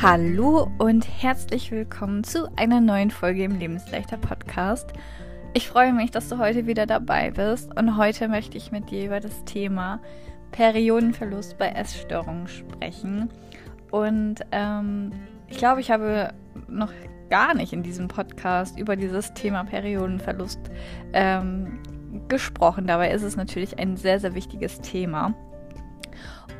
Hallo 0.00 0.70
und 0.78 1.08
herzlich 1.20 1.72
willkommen 1.72 2.22
zu 2.22 2.48
einer 2.54 2.80
neuen 2.80 3.10
Folge 3.10 3.42
im 3.42 3.58
Lebensleichter 3.58 4.16
Podcast. 4.16 4.92
Ich 5.54 5.68
freue 5.68 5.92
mich, 5.92 6.12
dass 6.12 6.28
du 6.28 6.38
heute 6.38 6.68
wieder 6.68 6.86
dabei 6.86 7.32
bist 7.32 7.76
und 7.76 7.96
heute 7.96 8.28
möchte 8.28 8.56
ich 8.56 8.70
mit 8.70 8.92
dir 8.92 9.06
über 9.06 9.18
das 9.18 9.44
Thema 9.44 9.98
Periodenverlust 10.52 11.58
bei 11.58 11.70
Essstörungen 11.70 12.46
sprechen. 12.46 13.28
Und 13.90 14.36
ähm, 14.52 15.10
ich 15.48 15.58
glaube, 15.58 15.80
ich 15.80 15.90
habe 15.90 16.32
noch 16.68 16.92
gar 17.28 17.54
nicht 17.54 17.72
in 17.72 17.82
diesem 17.82 18.06
Podcast 18.06 18.78
über 18.78 18.94
dieses 18.94 19.34
Thema 19.34 19.64
Periodenverlust 19.64 20.60
ähm, 21.12 21.80
gesprochen. 22.28 22.86
Dabei 22.86 23.10
ist 23.10 23.22
es 23.22 23.34
natürlich 23.34 23.80
ein 23.80 23.96
sehr, 23.96 24.20
sehr 24.20 24.36
wichtiges 24.36 24.80
Thema. 24.80 25.34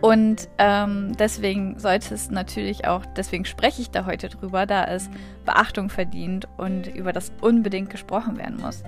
Und 0.01 0.49
ähm, 0.59 1.17
deswegen 1.19 1.79
sollte 1.79 2.15
es 2.15 2.31
natürlich 2.31 2.87
auch, 2.87 3.05
deswegen 3.17 3.45
spreche 3.45 3.83
ich 3.83 3.91
da 3.91 4.07
heute 4.07 4.29
drüber, 4.29 4.65
da 4.65 4.85
es 4.85 5.11
Beachtung 5.45 5.91
verdient 5.91 6.47
und 6.57 6.87
über 6.95 7.13
das 7.13 7.33
unbedingt 7.41 7.91
gesprochen 7.91 8.39
werden 8.39 8.61
muss. 8.61 8.85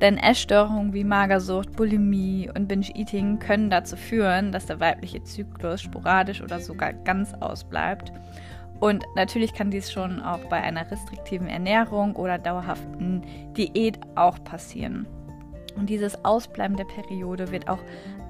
Denn 0.00 0.18
Essstörungen 0.18 0.92
wie 0.92 1.04
Magersucht, 1.04 1.72
Bulimie 1.74 2.50
und 2.54 2.68
Binge-Eating 2.68 3.38
können 3.38 3.70
dazu 3.70 3.96
führen, 3.96 4.52
dass 4.52 4.66
der 4.66 4.78
weibliche 4.78 5.22
Zyklus 5.24 5.80
sporadisch 5.80 6.42
oder 6.42 6.60
sogar 6.60 6.92
ganz 6.92 7.32
ausbleibt. 7.40 8.12
Und 8.78 9.04
natürlich 9.16 9.54
kann 9.54 9.70
dies 9.70 9.90
schon 9.90 10.20
auch 10.20 10.40
bei 10.50 10.60
einer 10.62 10.88
restriktiven 10.90 11.48
Ernährung 11.48 12.14
oder 12.14 12.38
dauerhaften 12.38 13.22
Diät 13.56 13.98
auch 14.16 14.42
passieren. 14.44 15.06
Und 15.76 15.88
dieses 15.88 16.24
Ausbleiben 16.24 16.76
der 16.76 16.84
Periode 16.84 17.50
wird 17.50 17.68
auch 17.68 17.80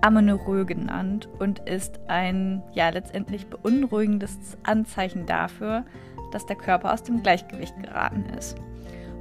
Amenorrhoe 0.00 0.64
genannt 0.64 1.28
und 1.38 1.60
ist 1.60 2.00
ein 2.08 2.62
ja 2.72 2.88
letztendlich 2.90 3.46
beunruhigendes 3.46 4.56
Anzeichen 4.62 5.26
dafür, 5.26 5.84
dass 6.32 6.46
der 6.46 6.56
Körper 6.56 6.92
aus 6.92 7.02
dem 7.02 7.22
Gleichgewicht 7.22 7.74
geraten 7.82 8.24
ist. 8.36 8.56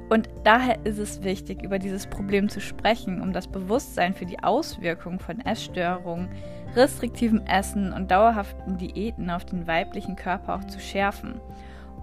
Und 0.08 0.28
daher 0.44 0.84
ist 0.84 0.98
es 0.98 1.24
wichtig, 1.24 1.62
über 1.62 1.78
dieses 1.78 2.06
Problem 2.06 2.48
zu 2.48 2.60
sprechen, 2.60 3.20
um 3.20 3.32
das 3.32 3.48
Bewusstsein 3.48 4.14
für 4.14 4.26
die 4.26 4.42
Auswirkungen 4.42 5.18
von 5.18 5.40
Essstörungen, 5.40 6.28
restriktivem 6.76 7.42
Essen 7.46 7.92
und 7.92 8.10
dauerhaften 8.10 8.78
Diäten 8.78 9.30
auf 9.30 9.44
den 9.44 9.66
weiblichen 9.66 10.14
Körper 10.14 10.54
auch 10.54 10.64
zu 10.64 10.78
schärfen. 10.78 11.40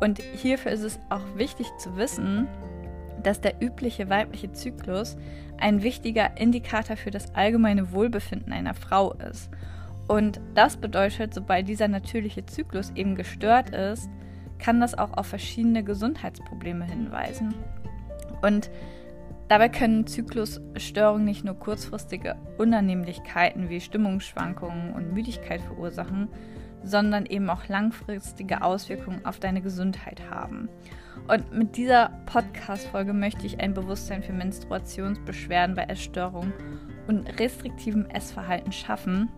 Und 0.02 0.20
hierfür 0.20 0.72
ist 0.72 0.84
es 0.84 1.00
auch 1.10 1.22
wichtig 1.36 1.68
zu 1.78 1.96
wissen, 1.96 2.48
dass 3.24 3.42
der 3.42 3.62
übliche 3.62 4.10
weibliche 4.10 4.52
Zyklus 4.52 5.18
ein 5.58 5.84
wichtiger 5.84 6.38
Indikator 6.38 6.98
für 6.98 7.12
das 7.12 7.34
allgemeine 7.36 7.92
Wohlbefinden 7.92 8.54
einer 8.54 8.74
Frau 8.74 9.14
ist. 9.14 9.50
Und 10.08 10.42
das 10.54 10.78
bedeutet, 10.78 11.34
sobald 11.34 11.68
dieser 11.68 11.88
natürliche 11.88 12.46
Zyklus 12.46 12.92
eben 12.96 13.16
gestört 13.16 13.70
ist, 13.70 14.10
kann 14.60 14.80
das 14.80 14.98
auch 14.98 15.14
auf 15.18 15.28
verschiedene 15.28 15.84
Gesundheitsprobleme 15.84 16.86
hinweisen. 16.86 17.54
Und 18.42 18.70
dabei 19.48 19.70
können 19.70 20.08
Zyklusstörungen 20.08 21.26
nicht 21.26 21.46
nur 21.46 21.56
kurzfristige 21.56 22.36
Unannehmlichkeiten 22.58 23.70
wie 23.70 23.82
Stimmungsschwankungen 23.82 24.94
und 24.94 25.14
Müdigkeit 25.14 25.62
verursachen, 25.62 26.28
sondern 26.84 27.26
eben 27.26 27.50
auch 27.50 27.68
langfristige 27.68 28.62
Auswirkungen 28.62 29.26
auf 29.26 29.40
deine 29.40 29.62
Gesundheit 29.62 30.30
haben. 30.30 30.70
Und 31.28 31.54
mit 31.54 31.78
dieser 31.78 32.10
Podcast-Folge 32.26 33.14
möchte 33.14 33.46
ich 33.46 33.60
ein 33.62 33.74
Bewusstsein 33.74 34.24
für 34.24 34.34
Menstruationsbeschwerden 34.34 35.76
bei 35.76 35.84
Essstörungen 35.84 36.54
und 37.08 37.40
restriktivem 37.40 38.06
Essverhalten 38.08 38.72
schaffen. 38.74 39.30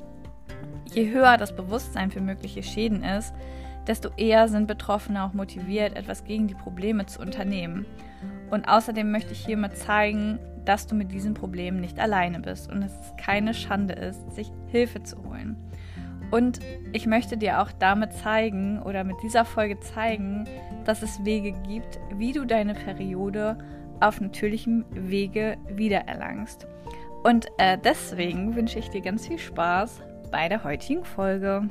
Je 0.92 1.12
höher 1.12 1.38
das 1.38 1.56
Bewusstsein 1.56 2.10
für 2.10 2.22
mögliche 2.22 2.64
Schäden 2.64 3.04
ist, 3.04 3.34
desto 3.86 4.10
eher 4.18 4.48
sind 4.48 4.68
Betroffene 4.68 5.24
auch 5.24 5.34
motiviert, 5.34 5.96
etwas 5.96 6.24
gegen 6.24 6.48
die 6.48 6.56
Probleme 6.56 7.06
zu 7.06 7.22
unternehmen. 7.22 7.86
Und 8.50 8.68
außerdem 8.68 9.12
möchte 9.12 9.34
ich 9.34 9.46
hiermit 9.46 9.78
zeigen, 9.78 10.40
dass 10.66 10.88
du 10.88 10.96
mit 10.96 11.12
diesen 11.12 11.36
Problemen 11.36 11.80
nicht 11.80 12.00
alleine 12.00 12.40
bist 12.40 12.72
und 12.72 12.82
es 12.82 12.94
keine 13.24 13.54
Schande 13.54 13.94
ist, 13.94 14.32
sich 14.34 14.52
Hilfe 14.68 15.04
zu 15.04 15.24
holen. 15.24 15.56
Und 16.36 16.60
ich 16.92 17.06
möchte 17.06 17.38
dir 17.38 17.62
auch 17.62 17.72
damit 17.72 18.12
zeigen 18.12 18.82
oder 18.82 19.06
mit 19.06 19.16
dieser 19.24 19.46
Folge 19.46 19.80
zeigen, 19.80 20.44
dass 20.84 21.02
es 21.02 21.24
Wege 21.24 21.54
gibt, 21.66 21.98
wie 22.14 22.34
du 22.34 22.44
deine 22.44 22.74
Periode 22.74 23.58
auf 24.02 24.20
natürlichem 24.20 24.84
Wege 24.90 25.56
wiedererlangst. 25.70 26.68
Und 27.24 27.48
äh, 27.58 27.78
deswegen 27.82 28.54
wünsche 28.54 28.80
ich 28.80 28.90
dir 28.90 29.00
ganz 29.00 29.28
viel 29.28 29.40
Spaß 29.40 30.02
bei 30.30 30.50
der 30.50 30.66
heutigen 30.66 31.06
Folge. 31.06 31.70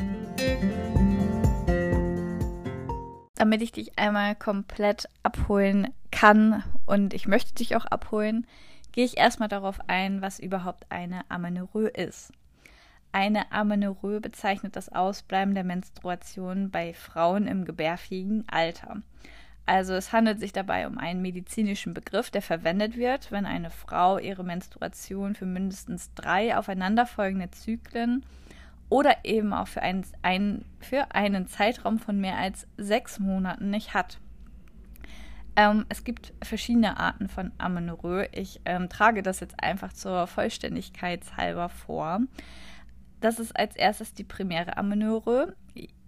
Damit 3.34 3.60
ich 3.60 3.72
dich 3.72 3.98
einmal 3.98 4.34
komplett 4.34 5.10
abholen 5.22 5.88
kann 6.10 6.64
und 6.86 7.12
ich 7.12 7.28
möchte 7.28 7.52
dich 7.52 7.76
auch 7.76 7.84
abholen, 7.84 8.46
gehe 8.92 9.04
ich 9.04 9.18
erstmal 9.18 9.50
darauf 9.50 9.78
ein, 9.88 10.22
was 10.22 10.38
überhaupt 10.38 10.86
eine 10.88 11.20
Amenorrhoe 11.28 11.88
ist. 11.88 12.32
Eine 13.14 13.52
Amenorrhoe 13.52 14.20
bezeichnet 14.20 14.74
das 14.74 14.88
Ausbleiben 14.88 15.54
der 15.54 15.62
Menstruation 15.62 16.72
bei 16.72 16.92
Frauen 16.94 17.46
im 17.46 17.64
gebärfähigen 17.64 18.44
Alter. 18.48 19.02
Also 19.66 19.94
es 19.94 20.12
handelt 20.12 20.40
sich 20.40 20.52
dabei 20.52 20.88
um 20.88 20.98
einen 20.98 21.22
medizinischen 21.22 21.94
Begriff, 21.94 22.32
der 22.32 22.42
verwendet 22.42 22.96
wird, 22.96 23.30
wenn 23.30 23.46
eine 23.46 23.70
Frau 23.70 24.18
ihre 24.18 24.42
Menstruation 24.42 25.36
für 25.36 25.46
mindestens 25.46 26.12
drei 26.14 26.58
aufeinanderfolgende 26.58 27.52
Zyklen 27.52 28.26
oder 28.88 29.24
eben 29.24 29.52
auch 29.52 29.68
für 29.68 29.82
einen, 29.82 30.04
ein, 30.22 30.64
für 30.80 31.14
einen 31.14 31.46
Zeitraum 31.46 32.00
von 32.00 32.20
mehr 32.20 32.36
als 32.36 32.66
sechs 32.78 33.20
Monaten 33.20 33.70
nicht 33.70 33.94
hat. 33.94 34.18
Ähm, 35.54 35.86
es 35.88 36.02
gibt 36.02 36.32
verschiedene 36.42 36.96
Arten 36.98 37.28
von 37.28 37.52
Amenorrhoe. 37.58 38.28
Ich 38.32 38.60
ähm, 38.64 38.88
trage 38.88 39.22
das 39.22 39.38
jetzt 39.38 39.62
einfach 39.62 39.92
zur 39.92 40.26
Vollständigkeit 40.26 41.36
halber 41.36 41.68
vor. 41.68 42.18
Das 43.20 43.38
ist 43.38 43.56
als 43.56 43.76
erstes 43.76 44.14
die 44.14 44.24
primäre 44.24 44.76
Amenorrhoe. 44.76 45.54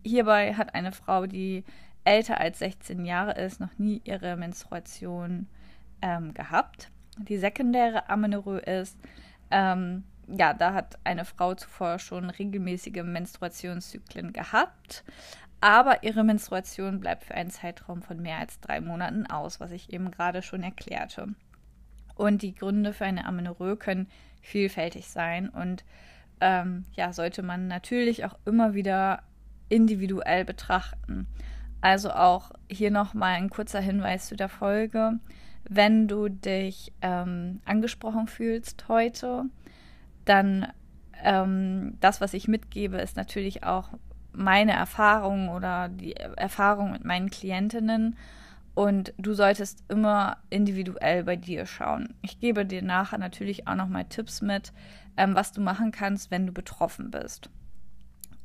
Hierbei 0.05 0.55
hat 0.55 0.75
eine 0.75 0.93
Frau, 0.93 1.27
die 1.27 1.65
älter 2.05 2.41
als 2.41 2.61
16 2.61 3.05
Jahre 3.05 3.33
ist, 3.33 3.61
noch 3.61 3.77
nie 3.79 4.01
ihre 4.05 4.37
Menstruation 4.37 5.49
ähm, 6.03 6.35
gehabt. 6.35 6.91
Die 7.19 7.39
sekundäre 7.39 8.09
Amenorrhoe 8.09 8.59
ist, 8.59 8.99
ähm, 9.51 10.05
ja, 10.29 10.55
da 10.55 10.75
hat 10.75 10.99
eine 11.05 11.25
Frau 11.25 11.55
zuvor 11.55 11.99
schon 11.99 12.31
regelmäßige 12.31 13.03
Menstruationszyklen 13.03 14.33
gehabt, 14.33 15.05
aber 15.61 16.03
ihre 16.03 16.25
Menstruation 16.25 17.01
bleibt 17.01 17.25
für 17.25 17.35
einen 17.35 17.51
Zeitraum 17.51 18.03
von 18.03 18.21
mehr 18.21 18.39
als 18.39 18.61
drei 18.61 18.81
Monaten 18.81 19.27
aus, 19.27 19.61
was 19.61 19.71
ich 19.71 19.93
eben 19.93 20.11
gerade 20.11 20.43
schon 20.43 20.63
erklärte. 20.63 21.29
Und 22.15 22.43
die 22.43 22.55
Gründe 22.55 22.93
für 22.93 23.05
eine 23.05 23.25
Amenorrhoe 23.25 23.77
können 23.77 24.09
vielfältig 24.43 25.09
sein 25.09 25.49
und 25.49 25.85
ähm, 26.41 26.85
ja, 26.93 27.13
sollte 27.13 27.43
man 27.43 27.67
natürlich 27.67 28.25
auch 28.25 28.39
immer 28.45 28.75
wieder 28.75 29.23
individuell 29.69 30.45
betrachten. 30.45 31.27
Also 31.81 32.11
auch 32.11 32.51
hier 32.71 32.91
nochmal 32.91 33.35
ein 33.35 33.51
kurzer 33.51 33.81
Hinweis 33.81 34.27
zu 34.29 34.37
der 34.37 34.49
Folge. 34.49 35.19
Wenn 35.69 36.09
du 36.09 36.29
dich 36.29 36.93
ähm, 37.03 37.61
angesprochen 37.65 38.29
fühlst 38.29 38.89
heute, 38.89 39.45
dann 40.25 40.73
ähm, 41.23 41.97
das, 42.01 42.21
was 42.21 42.35
ich 42.35 42.49
mitgebe, 42.49 42.99
ist 42.99 43.17
natürlich 43.17 43.65
auch 43.65 43.91
meine 44.33 44.73
Erfahrung 44.73 45.49
oder 45.49 45.89
die 45.89 46.15
Erfahrung 46.15 46.93
mit 46.93 47.05
meinen 47.05 47.31
Klientinnen. 47.31 48.17
Und 48.75 49.15
du 49.17 49.33
solltest 49.33 49.83
immer 49.89 50.37
individuell 50.51 51.25
bei 51.25 51.37
dir 51.37 51.65
schauen. 51.65 52.15
Ich 52.21 52.41
gebe 52.41 52.67
dir 52.67 52.83
nachher 52.83 53.19
natürlich 53.19 53.67
auch 53.67 53.75
nochmal 53.75 54.05
Tipps 54.05 54.43
mit, 54.43 54.73
ähm, 55.17 55.35
was 55.35 55.53
du 55.53 55.61
machen 55.61 55.91
kannst, 55.93 56.31
wenn 56.31 56.47
du 56.47 56.53
betroffen 56.53 57.11
bist. 57.11 57.51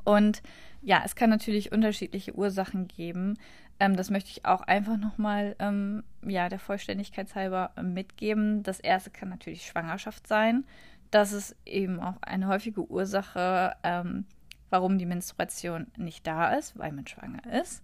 Und 0.03 0.41
ja, 0.81 1.01
es 1.05 1.15
kann 1.15 1.29
natürlich 1.29 1.71
unterschiedliche 1.71 2.35
Ursachen 2.35 2.87
geben. 2.87 3.37
Ähm, 3.79 3.95
das 3.95 4.09
möchte 4.09 4.31
ich 4.31 4.45
auch 4.45 4.61
einfach 4.61 4.97
nochmal, 4.97 5.55
ähm, 5.59 6.03
ja, 6.25 6.49
der 6.49 6.59
Vollständigkeit 6.59 7.33
halber 7.35 7.71
mitgeben. 7.81 8.63
Das 8.63 8.79
erste 8.79 9.11
kann 9.11 9.29
natürlich 9.29 9.65
Schwangerschaft 9.65 10.27
sein. 10.27 10.65
Das 11.11 11.33
ist 11.33 11.55
eben 11.65 11.99
auch 11.99 12.15
eine 12.21 12.47
häufige 12.47 12.89
Ursache, 12.89 13.75
ähm, 13.83 14.25
warum 14.69 14.97
die 14.97 15.05
Menstruation 15.05 15.87
nicht 15.97 16.25
da 16.25 16.53
ist, 16.53 16.77
weil 16.77 16.93
man 16.93 17.05
schwanger 17.05 17.45
ist. 17.61 17.83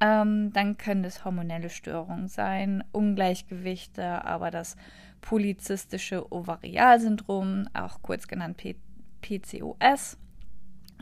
Ähm, 0.00 0.52
dann 0.52 0.78
können 0.78 1.04
es 1.04 1.24
hormonelle 1.24 1.68
Störungen 1.68 2.28
sein, 2.28 2.82
Ungleichgewichte, 2.92 4.24
aber 4.24 4.50
das 4.50 4.76
polyzystische 5.20 6.32
Ovarialsyndrom, 6.32 7.68
auch 7.74 8.00
kurz 8.02 8.26
genannt 8.26 8.56
P 8.56 8.76
PCOS, 9.20 10.16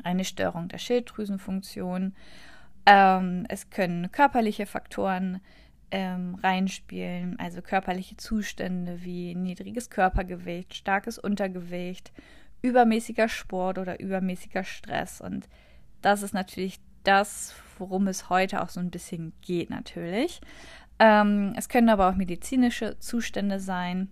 eine 0.02 0.24
Störung 0.24 0.66
der 0.66 0.78
Schilddrüsenfunktion. 0.78 2.16
Ähm, 2.84 3.46
es 3.48 3.70
können 3.70 4.10
körperliche 4.10 4.66
Faktoren 4.66 5.40
ähm, 5.92 6.34
reinspielen, 6.34 7.38
also 7.38 7.62
körperliche 7.62 8.16
Zustände 8.16 9.04
wie 9.04 9.36
niedriges 9.36 9.88
Körpergewicht, 9.88 10.74
starkes 10.74 11.18
Untergewicht, 11.18 12.12
übermäßiger 12.60 13.28
Sport 13.28 13.78
oder 13.78 14.00
übermäßiger 14.00 14.64
Stress. 14.64 15.20
Und 15.20 15.48
das 16.02 16.22
ist 16.22 16.34
natürlich 16.34 16.80
das, 17.08 17.54
worum 17.78 18.06
es 18.06 18.28
heute 18.28 18.62
auch 18.62 18.68
so 18.68 18.80
ein 18.80 18.90
bisschen 18.90 19.32
geht 19.40 19.70
natürlich. 19.70 20.40
Ähm, 20.98 21.54
es 21.56 21.68
können 21.68 21.88
aber 21.88 22.08
auch 22.08 22.14
medizinische 22.14 22.98
Zustände 22.98 23.60
sein, 23.60 24.10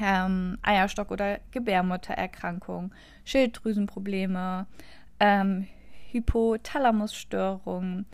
ähm, 0.00 0.58
Eierstock- 0.62 1.10
oder 1.10 1.38
Gebärmuttererkrankung, 1.50 2.94
Schilddrüsenprobleme, 3.24 4.66
ähm, 5.20 5.66
Hypothalamusstörungen. 6.12 8.06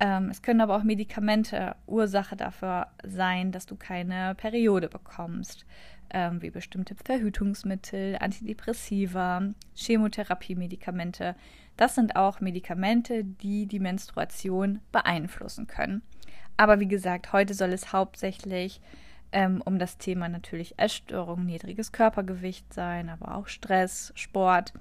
Ähm, 0.00 0.30
es 0.30 0.42
können 0.42 0.60
aber 0.60 0.76
auch 0.76 0.84
Medikamente 0.84 1.74
Ursache 1.86 2.36
dafür 2.36 2.86
sein, 3.04 3.50
dass 3.50 3.66
du 3.66 3.74
keine 3.74 4.36
Periode 4.36 4.88
bekommst, 4.88 5.66
ähm, 6.10 6.42
wie 6.42 6.50
bestimmte 6.50 6.94
Verhütungsmittel, 6.94 8.16
Antidepressiva, 8.20 9.42
Chemotherapiemedikamente. 9.74 11.34
Das 11.76 11.94
sind 11.94 12.16
auch 12.16 12.40
Medikamente, 12.40 13.24
die 13.24 13.66
die 13.66 13.80
Menstruation 13.80 14.80
beeinflussen 14.92 15.66
können. 15.66 16.02
Aber 16.56 16.80
wie 16.80 16.88
gesagt, 16.88 17.32
heute 17.32 17.54
soll 17.54 17.72
es 17.72 17.92
hauptsächlich 17.92 18.80
ähm, 19.32 19.62
um 19.64 19.78
das 19.78 19.98
Thema 19.98 20.28
natürlich 20.28 20.78
Essstörung, 20.78 21.44
niedriges 21.44 21.92
Körpergewicht 21.92 22.72
sein, 22.72 23.08
aber 23.08 23.34
auch 23.34 23.46
Stress, 23.46 24.12
Sport, 24.14 24.72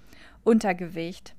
Untergewicht. 0.43 1.35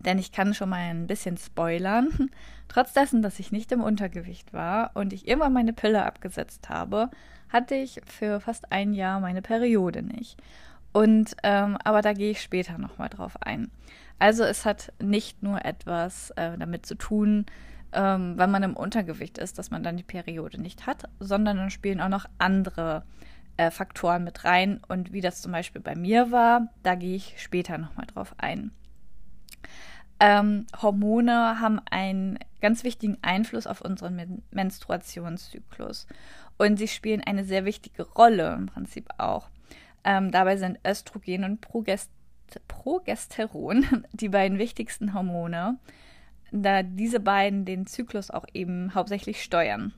Denn 0.00 0.18
ich 0.18 0.32
kann 0.32 0.52
schon 0.52 0.68
mal 0.68 0.90
ein 0.90 1.06
bisschen 1.06 1.36
spoilern. 1.36 2.30
Trotz 2.68 2.92
dessen, 2.92 3.22
dass 3.22 3.38
ich 3.38 3.52
nicht 3.52 3.72
im 3.72 3.82
Untergewicht 3.82 4.52
war 4.52 4.90
und 4.94 5.12
ich 5.12 5.28
irgendwann 5.28 5.52
meine 5.52 5.72
Pille 5.72 6.04
abgesetzt 6.04 6.68
habe, 6.68 7.10
hatte 7.54 7.76
ich 7.76 8.00
für 8.04 8.40
fast 8.40 8.72
ein 8.72 8.92
Jahr 8.94 9.20
meine 9.20 9.40
Periode 9.40 10.02
nicht. 10.02 10.36
Und 10.92 11.36
ähm, 11.44 11.78
aber 11.84 12.02
da 12.02 12.12
gehe 12.12 12.32
ich 12.32 12.42
später 12.42 12.78
nochmal 12.78 13.08
drauf 13.08 13.36
ein. 13.40 13.70
Also 14.18 14.42
es 14.42 14.64
hat 14.64 14.92
nicht 15.00 15.42
nur 15.42 15.64
etwas 15.64 16.30
äh, 16.32 16.58
damit 16.58 16.84
zu 16.84 16.96
tun, 16.96 17.46
ähm, 17.92 18.36
wenn 18.36 18.50
man 18.50 18.64
im 18.64 18.76
Untergewicht 18.76 19.38
ist, 19.38 19.58
dass 19.58 19.70
man 19.70 19.84
dann 19.84 19.96
die 19.96 20.02
Periode 20.02 20.60
nicht 20.60 20.86
hat, 20.86 21.04
sondern 21.20 21.56
dann 21.56 21.70
spielen 21.70 22.00
auch 22.00 22.08
noch 22.08 22.26
andere 22.38 23.04
äh, 23.56 23.70
Faktoren 23.70 24.24
mit 24.24 24.44
rein. 24.44 24.80
Und 24.88 25.12
wie 25.12 25.20
das 25.20 25.40
zum 25.40 25.52
Beispiel 25.52 25.80
bei 25.80 25.94
mir 25.94 26.32
war, 26.32 26.68
da 26.82 26.96
gehe 26.96 27.14
ich 27.14 27.34
später 27.40 27.78
nochmal 27.78 28.06
drauf 28.06 28.34
ein. 28.38 28.72
Ähm, 30.24 30.66
Hormone 30.80 31.60
haben 31.60 31.82
einen 31.90 32.38
ganz 32.62 32.82
wichtigen 32.82 33.18
Einfluss 33.20 33.66
auf 33.66 33.82
unseren 33.82 34.16
Men 34.16 34.42
Menstruationszyklus. 34.52 36.06
Und 36.56 36.78
sie 36.78 36.88
spielen 36.88 37.20
eine 37.20 37.44
sehr 37.44 37.66
wichtige 37.66 38.04
Rolle 38.04 38.54
im 38.54 38.64
Prinzip 38.64 39.06
auch. 39.18 39.50
Ähm, 40.02 40.30
dabei 40.30 40.56
sind 40.56 40.78
Östrogen 40.86 41.44
und 41.44 41.60
Progest 41.60 42.10
Progesteron 42.68 44.06
die 44.12 44.30
beiden 44.30 44.56
wichtigsten 44.56 45.12
Hormone, 45.12 45.78
da 46.52 46.82
diese 46.82 47.20
beiden 47.20 47.66
den 47.66 47.86
Zyklus 47.86 48.30
auch 48.30 48.46
eben 48.54 48.94
hauptsächlich 48.94 49.42
steuern. 49.42 49.92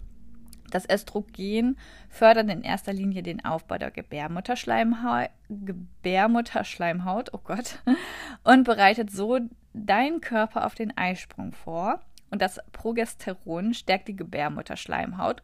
Das 0.70 0.88
Östrogen 0.88 1.78
fördert 2.08 2.50
in 2.50 2.62
erster 2.62 2.92
Linie 2.92 3.22
den 3.22 3.44
Aufbau 3.44 3.78
der 3.78 3.90
Gebärmutterschleimhaut, 3.90 5.30
Gebärmutterschleimhaut 5.48 7.32
oh 7.32 7.40
Gott, 7.42 7.78
und 8.44 8.64
bereitet 8.64 9.10
so 9.10 9.38
deinen 9.72 10.20
Körper 10.20 10.66
auf 10.66 10.74
den 10.74 10.96
Eisprung 10.96 11.52
vor. 11.52 12.00
Und 12.30 12.42
das 12.42 12.58
Progesteron 12.72 13.74
stärkt 13.74 14.08
die 14.08 14.16
Gebärmutterschleimhaut 14.16 15.42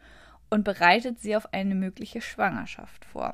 und 0.51 0.65
bereitet 0.65 1.21
sie 1.21 1.37
auf 1.37 1.53
eine 1.53 1.75
mögliche 1.75 2.21
Schwangerschaft 2.21 3.05
vor. 3.05 3.33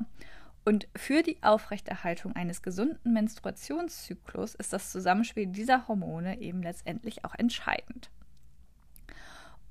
Und 0.65 0.87
für 0.95 1.23
die 1.23 1.41
Aufrechterhaltung 1.41 2.35
eines 2.35 2.61
gesunden 2.61 3.13
Menstruationszyklus 3.13 4.55
ist 4.55 4.71
das 4.71 4.91
Zusammenspiel 4.91 5.47
dieser 5.47 5.87
Hormone 5.87 6.39
eben 6.41 6.61
letztendlich 6.61 7.25
auch 7.25 7.33
entscheidend. 7.33 8.11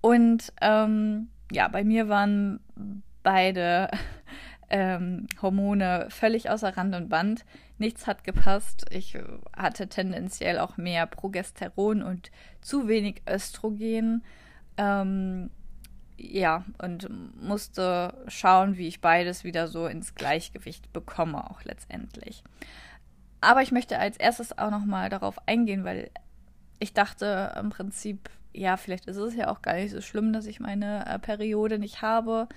Und 0.01 0.53
ähm, 0.61 1.29
ja, 1.53 1.69
bei 1.69 1.85
mir 1.85 2.09
waren 2.09 2.61
beide 3.23 3.91
ähm, 4.71 5.27
Hormone 5.41 6.07
völlig 6.11 6.51
außer 6.51 6.77
Rand 6.77 6.95
und 6.95 7.09
Band. 7.09 7.45
Nichts 7.79 8.07
hat 8.07 8.25
gepasst. 8.25 8.87
Ich 8.91 9.17
hatte 9.57 9.89
tendenziell 9.89 10.59
auch 10.59 10.77
mehr 10.77 11.07
Progesteron 11.07 12.03
und 12.03 12.31
zu 12.61 12.89
wenig 12.89 13.23
Östrogen. 13.29 14.25
Ähm, 14.77 15.51
ja, 16.17 16.65
und 16.79 17.09
musste 17.41 18.13
schauen, 18.27 18.77
wie 18.77 18.89
ich 18.89 19.01
beides 19.01 19.45
wieder 19.45 19.69
so 19.69 19.87
ins 19.87 20.17
Gleichgewicht 20.17 20.93
bekomme, 20.93 21.49
auch 21.49 21.63
letztendlich. 21.63 22.43
Aber 23.41 23.63
ich 23.63 23.71
möchte 23.71 23.99
als 23.99 24.17
erstes 24.17 24.59
auch 24.59 24.71
nochmal 24.71 25.11
darauf 25.11 25.37
eingehen, 25.47 25.85
weil 25.85 26.11
ich 26.81 26.93
dachte 26.93 27.55
im 27.59 27.71
Prinzip, 27.71 28.31
ja, 28.59 28.77
vielleicht 28.77 29.07
ist 29.07 29.17
es 29.17 29.35
ja 29.35 29.49
auch 29.49 29.63
gar 29.63 29.75
nicht 29.75 29.93
so 29.93 30.01
schlimm, 30.01 30.33
dass 30.33 30.47
ich 30.47 30.61
meine 30.61 31.07
äh, 31.07 31.19
Periode 31.19 31.79
nicht 31.79 32.03
habe. 32.03 32.49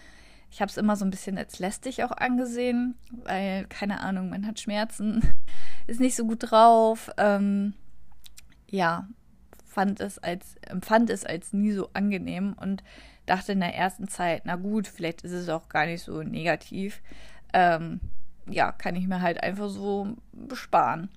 Ich 0.49 0.61
habe 0.61 0.69
es 0.69 0.77
immer 0.77 0.95
so 0.95 1.05
ein 1.05 1.11
bisschen 1.11 1.37
als 1.37 1.59
lästig 1.59 2.03
auch 2.03 2.11
angesehen, 2.11 2.95
weil, 3.11 3.65
keine 3.67 4.01
Ahnung, 4.01 4.29
man 4.29 4.45
hat 4.45 4.59
Schmerzen, 4.59 5.21
ist 5.87 5.99
nicht 5.99 6.15
so 6.15 6.25
gut 6.25 6.51
drauf. 6.51 7.09
Ähm, 7.17 7.73
ja, 8.69 9.07
fand 9.65 10.01
es 10.01 10.17
als, 10.17 10.55
empfand 10.67 11.09
es 11.09 11.23
als 11.25 11.53
nie 11.53 11.71
so 11.71 11.89
angenehm 11.93 12.55
und 12.59 12.83
dachte 13.25 13.53
in 13.53 13.59
der 13.59 13.75
ersten 13.75 14.07
Zeit, 14.07 14.43
na 14.45 14.55
gut, 14.55 14.87
vielleicht 14.87 15.21
ist 15.21 15.31
es 15.31 15.47
auch 15.49 15.69
gar 15.69 15.85
nicht 15.85 16.03
so 16.03 16.23
negativ. 16.23 17.01
Ähm, 17.53 18.01
ja, 18.49 18.71
kann 18.71 18.95
ich 18.95 19.07
mir 19.07 19.21
halt 19.21 19.41
einfach 19.41 19.69
so 19.69 20.17
besparen. 20.33 21.09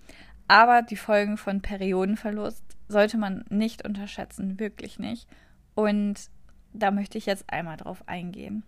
Aber 0.47 0.83
die 0.83 0.97
Folgen 0.97 1.39
von 1.39 1.63
Periodenverlust 1.63 2.74
sollte 2.89 3.19
man 3.19 3.45
nicht 3.49 3.85
unterschätzen, 3.85 4.59
wirklich 4.59 4.99
nicht. 4.99 5.29
Und 5.75 6.31
da 6.73 6.91
möchte 6.91 7.19
ich 7.19 7.27
jetzt 7.27 7.51
einmal 7.51 7.77
drauf 7.77 8.07
eingehen. 8.07 8.65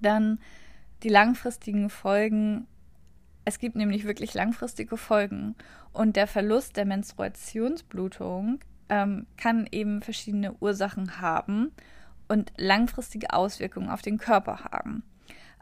Dann 0.00 0.38
die 1.02 1.08
langfristigen 1.08 1.90
Folgen. 1.90 2.66
Es 3.44 3.58
gibt 3.58 3.76
nämlich 3.76 4.04
wirklich 4.04 4.34
langfristige 4.34 4.96
Folgen. 4.96 5.54
Und 5.92 6.16
der 6.16 6.26
Verlust 6.26 6.76
der 6.76 6.84
Menstruationsblutung 6.84 8.60
ähm, 8.88 9.26
kann 9.36 9.66
eben 9.70 10.02
verschiedene 10.02 10.54
Ursachen 10.60 11.20
haben 11.20 11.72
und 12.28 12.52
langfristige 12.56 13.32
Auswirkungen 13.32 13.90
auf 13.90 14.02
den 14.02 14.18
Körper 14.18 14.64
haben. 14.70 15.02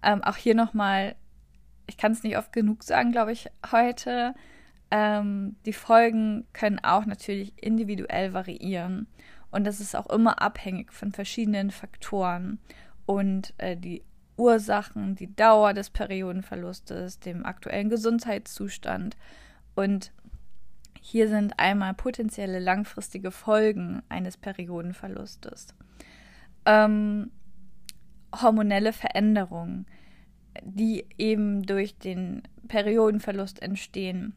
Ähm, 0.02 0.22
auch 0.22 0.36
hier 0.36 0.54
nochmal, 0.54 1.16
ich 1.86 1.96
kann 1.96 2.12
es 2.12 2.22
nicht 2.22 2.36
oft 2.36 2.52
genug 2.52 2.82
sagen, 2.82 3.12
glaube 3.12 3.32
ich, 3.32 3.48
heute. 3.70 4.34
Ähm, 4.90 5.56
die 5.66 5.72
Folgen 5.72 6.46
können 6.52 6.78
auch 6.78 7.06
natürlich 7.06 7.52
individuell 7.62 8.32
variieren. 8.32 9.06
Und 9.50 9.66
das 9.66 9.80
ist 9.80 9.96
auch 9.96 10.08
immer 10.10 10.42
abhängig 10.42 10.92
von 10.92 11.12
verschiedenen 11.12 11.70
Faktoren 11.70 12.58
und 13.06 13.54
äh, 13.58 13.76
die 13.76 14.02
Ursachen, 14.36 15.14
die 15.14 15.34
Dauer 15.34 15.74
des 15.74 15.90
Periodenverlustes, 15.90 17.18
dem 17.18 17.44
aktuellen 17.44 17.88
Gesundheitszustand. 17.88 19.16
Und 19.74 20.12
hier 21.00 21.28
sind 21.28 21.58
einmal 21.58 21.94
potenzielle 21.94 22.58
langfristige 22.58 23.30
Folgen 23.30 24.02
eines 24.08 24.36
Periodenverlustes 24.36 25.74
ähm, 26.68 27.30
hormonelle 28.42 28.92
Veränderungen, 28.92 29.86
die 30.62 31.06
eben 31.16 31.62
durch 31.62 31.96
den 31.98 32.42
Periodenverlust 32.68 33.62
entstehen. 33.62 34.34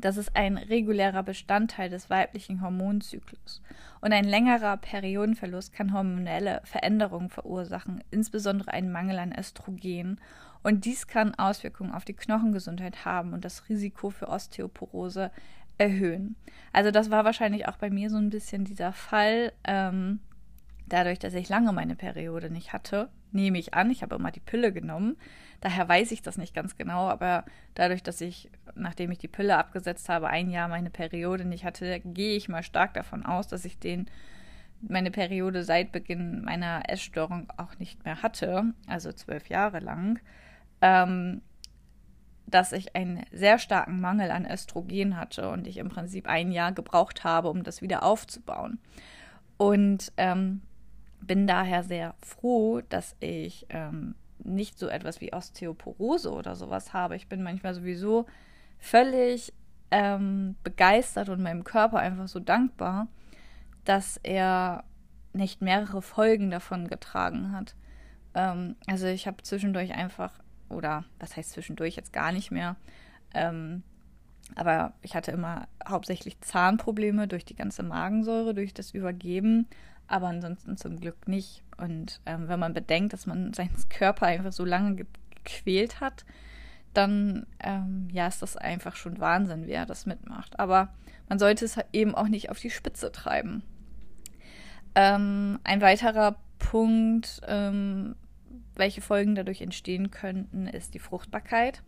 Das 0.00 0.16
ist 0.16 0.36
ein 0.36 0.58
regulärer 0.58 1.24
Bestandteil 1.24 1.90
des 1.90 2.08
weiblichen 2.08 2.62
Hormonzyklus. 2.62 3.60
Und 4.00 4.12
ein 4.12 4.24
längerer 4.24 4.76
Periodenverlust 4.76 5.72
kann 5.72 5.92
hormonelle 5.92 6.60
Veränderungen 6.62 7.30
verursachen, 7.30 8.04
insbesondere 8.12 8.72
einen 8.72 8.92
Mangel 8.92 9.18
an 9.18 9.36
Östrogen. 9.36 10.20
Und 10.62 10.84
dies 10.84 11.08
kann 11.08 11.34
Auswirkungen 11.34 11.92
auf 11.92 12.04
die 12.04 12.14
Knochengesundheit 12.14 13.04
haben 13.04 13.32
und 13.32 13.44
das 13.44 13.68
Risiko 13.68 14.10
für 14.10 14.28
Osteoporose 14.28 15.32
erhöhen. 15.78 16.36
Also 16.72 16.92
das 16.92 17.10
war 17.10 17.24
wahrscheinlich 17.24 17.66
auch 17.66 17.76
bei 17.76 17.90
mir 17.90 18.08
so 18.08 18.18
ein 18.18 18.30
bisschen 18.30 18.64
dieser 18.64 18.92
Fall. 18.92 19.52
Ähm, 19.64 20.20
dadurch, 20.88 21.18
dass 21.18 21.34
ich 21.34 21.48
lange 21.48 21.72
meine 21.72 21.96
Periode 21.96 22.50
nicht 22.50 22.72
hatte, 22.72 23.08
nehme 23.32 23.58
ich 23.58 23.74
an, 23.74 23.90
ich 23.90 24.02
habe 24.02 24.16
immer 24.16 24.30
die 24.30 24.40
Pille 24.40 24.72
genommen. 24.72 25.16
Daher 25.60 25.88
weiß 25.88 26.12
ich 26.12 26.22
das 26.22 26.38
nicht 26.38 26.54
ganz 26.54 26.76
genau, 26.76 27.08
aber 27.08 27.44
dadurch, 27.74 28.02
dass 28.02 28.20
ich, 28.20 28.50
nachdem 28.74 29.10
ich 29.10 29.18
die 29.18 29.28
Pille 29.28 29.56
abgesetzt 29.56 30.08
habe, 30.08 30.28
ein 30.28 30.50
Jahr 30.50 30.68
meine 30.68 30.90
Periode 30.90 31.44
nicht 31.44 31.64
hatte, 31.64 32.00
gehe 32.00 32.36
ich 32.36 32.48
mal 32.48 32.62
stark 32.62 32.94
davon 32.94 33.24
aus, 33.26 33.48
dass 33.48 33.64
ich 33.64 33.78
den 33.78 34.06
meine 34.80 35.10
Periode 35.10 35.64
seit 35.64 35.90
Beginn 35.90 36.42
meiner 36.42 36.88
Essstörung 36.88 37.50
auch 37.56 37.78
nicht 37.78 38.04
mehr 38.04 38.22
hatte, 38.22 38.72
also 38.86 39.12
zwölf 39.12 39.48
Jahre 39.48 39.80
lang, 39.80 40.20
ähm, 40.80 41.42
dass 42.46 42.72
ich 42.72 42.94
einen 42.94 43.24
sehr 43.32 43.58
starken 43.58 44.00
Mangel 44.00 44.30
an 44.30 44.46
Östrogen 44.46 45.16
hatte 45.16 45.50
und 45.50 45.66
ich 45.66 45.78
im 45.78 45.88
Prinzip 45.88 46.28
ein 46.28 46.52
Jahr 46.52 46.72
gebraucht 46.72 47.24
habe, 47.24 47.48
um 47.50 47.64
das 47.64 47.82
wieder 47.82 48.04
aufzubauen. 48.04 48.78
Und 49.56 50.12
ähm, 50.16 50.62
bin 51.20 51.46
daher 51.46 51.82
sehr 51.82 52.14
froh, 52.20 52.80
dass 52.88 53.16
ich 53.20 53.66
ähm, 53.70 54.14
nicht 54.38 54.78
so 54.78 54.88
etwas 54.88 55.20
wie 55.20 55.32
Osteoporose 55.32 56.32
oder 56.32 56.54
sowas 56.54 56.92
habe. 56.92 57.16
Ich 57.16 57.28
bin 57.28 57.42
manchmal 57.42 57.74
sowieso 57.74 58.26
völlig 58.78 59.52
ähm, 59.90 60.56
begeistert 60.62 61.28
und 61.28 61.42
meinem 61.42 61.64
Körper 61.64 61.98
einfach 61.98 62.28
so 62.28 62.40
dankbar, 62.40 63.08
dass 63.84 64.18
er 64.22 64.84
nicht 65.32 65.62
mehrere 65.62 66.02
Folgen 66.02 66.50
davon 66.50 66.88
getragen 66.88 67.52
hat. 67.52 67.74
Ähm, 68.34 68.76
also 68.86 69.06
ich 69.06 69.26
habe 69.26 69.42
zwischendurch 69.42 69.94
einfach, 69.94 70.32
oder 70.68 71.04
was 71.18 71.36
heißt 71.36 71.52
zwischendurch 71.52 71.96
jetzt 71.96 72.12
gar 72.12 72.32
nicht 72.32 72.50
mehr, 72.50 72.76
ähm, 73.34 73.82
aber 74.54 74.94
ich 75.02 75.14
hatte 75.14 75.30
immer 75.30 75.68
hauptsächlich 75.86 76.40
Zahnprobleme 76.40 77.28
durch 77.28 77.44
die 77.44 77.56
ganze 77.56 77.82
Magensäure, 77.82 78.54
durch 78.54 78.72
das 78.72 78.92
Übergeben, 78.92 79.66
aber 80.08 80.28
ansonsten 80.28 80.76
zum 80.76 80.98
Glück 80.98 81.28
nicht. 81.28 81.62
Und 81.76 82.20
ähm, 82.26 82.48
wenn 82.48 82.58
man 82.58 82.74
bedenkt, 82.74 83.12
dass 83.12 83.26
man 83.26 83.52
seinen 83.52 83.76
Körper 83.88 84.26
einfach 84.26 84.52
so 84.52 84.64
lange 84.64 85.06
gequält 85.44 86.00
hat, 86.00 86.24
dann 86.94 87.46
ähm, 87.60 88.08
ja, 88.10 88.26
ist 88.26 88.42
das 88.42 88.56
einfach 88.56 88.96
schon 88.96 89.20
Wahnsinn, 89.20 89.66
wie 89.66 89.72
er 89.72 89.86
das 89.86 90.06
mitmacht. 90.06 90.58
Aber 90.58 90.88
man 91.28 91.38
sollte 91.38 91.64
es 91.64 91.78
eben 91.92 92.14
auch 92.14 92.28
nicht 92.28 92.50
auf 92.50 92.58
die 92.58 92.70
Spitze 92.70 93.12
treiben. 93.12 93.62
Ähm, 94.94 95.60
ein 95.62 95.80
weiterer 95.80 96.36
Punkt, 96.58 97.40
ähm, 97.46 98.16
welche 98.74 99.00
Folgen 99.00 99.34
dadurch 99.34 99.60
entstehen 99.60 100.10
könnten, 100.10 100.66
ist 100.66 100.94
die 100.94 100.98
Fruchtbarkeit. 100.98 101.82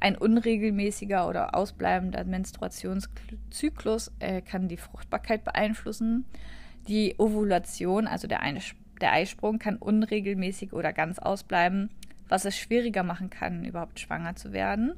Ein 0.00 0.16
unregelmäßiger 0.16 1.28
oder 1.28 1.54
ausbleibender 1.54 2.24
Menstruationszyklus 2.24 4.12
äh, 4.20 4.40
kann 4.42 4.68
die 4.68 4.76
Fruchtbarkeit 4.76 5.44
beeinflussen. 5.44 6.24
Die 6.88 7.14
Ovulation, 7.18 8.06
also 8.06 8.26
der, 8.26 8.40
der 9.00 9.12
Eisprung, 9.12 9.58
kann 9.58 9.76
unregelmäßig 9.76 10.72
oder 10.72 10.92
ganz 10.92 11.18
ausbleiben, 11.18 11.90
was 12.28 12.44
es 12.44 12.56
schwieriger 12.56 13.02
machen 13.02 13.30
kann, 13.30 13.64
überhaupt 13.64 14.00
schwanger 14.00 14.36
zu 14.36 14.52
werden. 14.52 14.94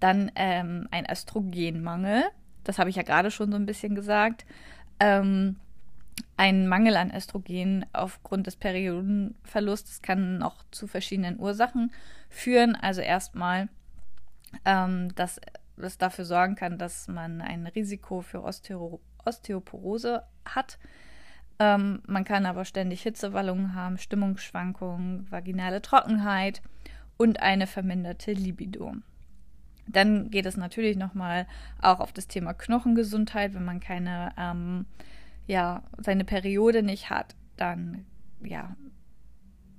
Dann 0.00 0.30
ähm, 0.36 0.88
ein 0.90 1.10
Östrogenmangel, 1.10 2.24
das 2.62 2.78
habe 2.78 2.90
ich 2.90 2.96
ja 2.96 3.02
gerade 3.02 3.30
schon 3.30 3.50
so 3.50 3.56
ein 3.56 3.66
bisschen 3.66 3.94
gesagt. 3.94 4.44
Ähm, 5.00 5.56
ein 6.36 6.68
Mangel 6.68 6.96
an 6.96 7.14
Östrogen 7.14 7.86
aufgrund 7.92 8.46
des 8.46 8.56
Periodenverlusts 8.56 10.02
kann 10.02 10.38
noch 10.38 10.64
zu 10.70 10.86
verschiedenen 10.86 11.38
Ursachen 11.38 11.92
führen. 12.28 12.76
Also 12.76 13.00
erstmal, 13.00 13.68
ähm, 14.64 15.14
dass 15.14 15.40
es 15.76 15.98
dafür 15.98 16.24
sorgen 16.24 16.54
kann, 16.54 16.78
dass 16.78 17.08
man 17.08 17.40
ein 17.40 17.66
Risiko 17.66 18.20
für 18.20 18.42
Osteo 18.42 19.00
Osteoporose 19.24 20.22
hat. 20.44 20.78
Ähm, 21.58 22.02
man 22.06 22.24
kann 22.24 22.46
aber 22.46 22.64
ständig 22.64 23.02
Hitzewallungen 23.02 23.74
haben, 23.74 23.98
Stimmungsschwankungen, 23.98 25.30
vaginale 25.30 25.82
Trockenheit 25.82 26.62
und 27.16 27.40
eine 27.40 27.66
verminderte 27.66 28.32
Libido. 28.32 28.94
Dann 29.86 30.30
geht 30.30 30.46
es 30.46 30.56
natürlich 30.56 30.96
nochmal 30.96 31.46
auch 31.80 32.00
auf 32.00 32.12
das 32.12 32.26
Thema 32.26 32.54
Knochengesundheit, 32.54 33.54
wenn 33.54 33.64
man 33.64 33.80
keine 33.80 34.32
ähm, 34.38 34.86
ja, 35.46 35.82
seine 35.98 36.24
Periode 36.24 36.82
nicht 36.82 37.10
hat, 37.10 37.34
dann 37.56 38.06
ja, 38.42 38.76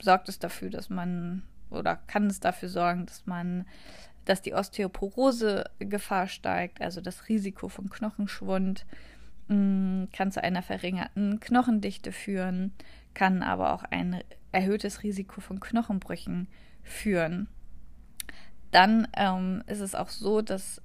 sorgt 0.01 0.29
es 0.29 0.39
dafür, 0.39 0.69
dass 0.69 0.89
man 0.89 1.43
oder 1.69 1.95
kann 1.95 2.27
es 2.27 2.39
dafür 2.39 2.69
sorgen, 2.69 3.05
dass 3.05 3.25
man, 3.25 3.65
dass 4.25 4.41
die 4.41 4.53
Osteoporose-Gefahr 4.53 6.27
steigt, 6.27 6.81
also 6.81 7.01
das 7.01 7.27
Risiko 7.27 7.69
von 7.69 7.89
Knochenschwund, 7.89 8.85
kann 9.47 10.31
zu 10.31 10.43
einer 10.43 10.61
verringerten 10.61 11.39
Knochendichte 11.39 12.11
führen, 12.11 12.73
kann 13.13 13.43
aber 13.43 13.73
auch 13.73 13.83
ein 13.83 14.21
erhöhtes 14.51 15.03
Risiko 15.03 15.41
von 15.41 15.59
Knochenbrüchen 15.59 16.47
führen. 16.83 17.47
Dann 18.71 19.07
ähm, 19.15 19.63
ist 19.67 19.81
es 19.81 19.95
auch 19.95 20.09
so, 20.09 20.41
dass 20.41 20.81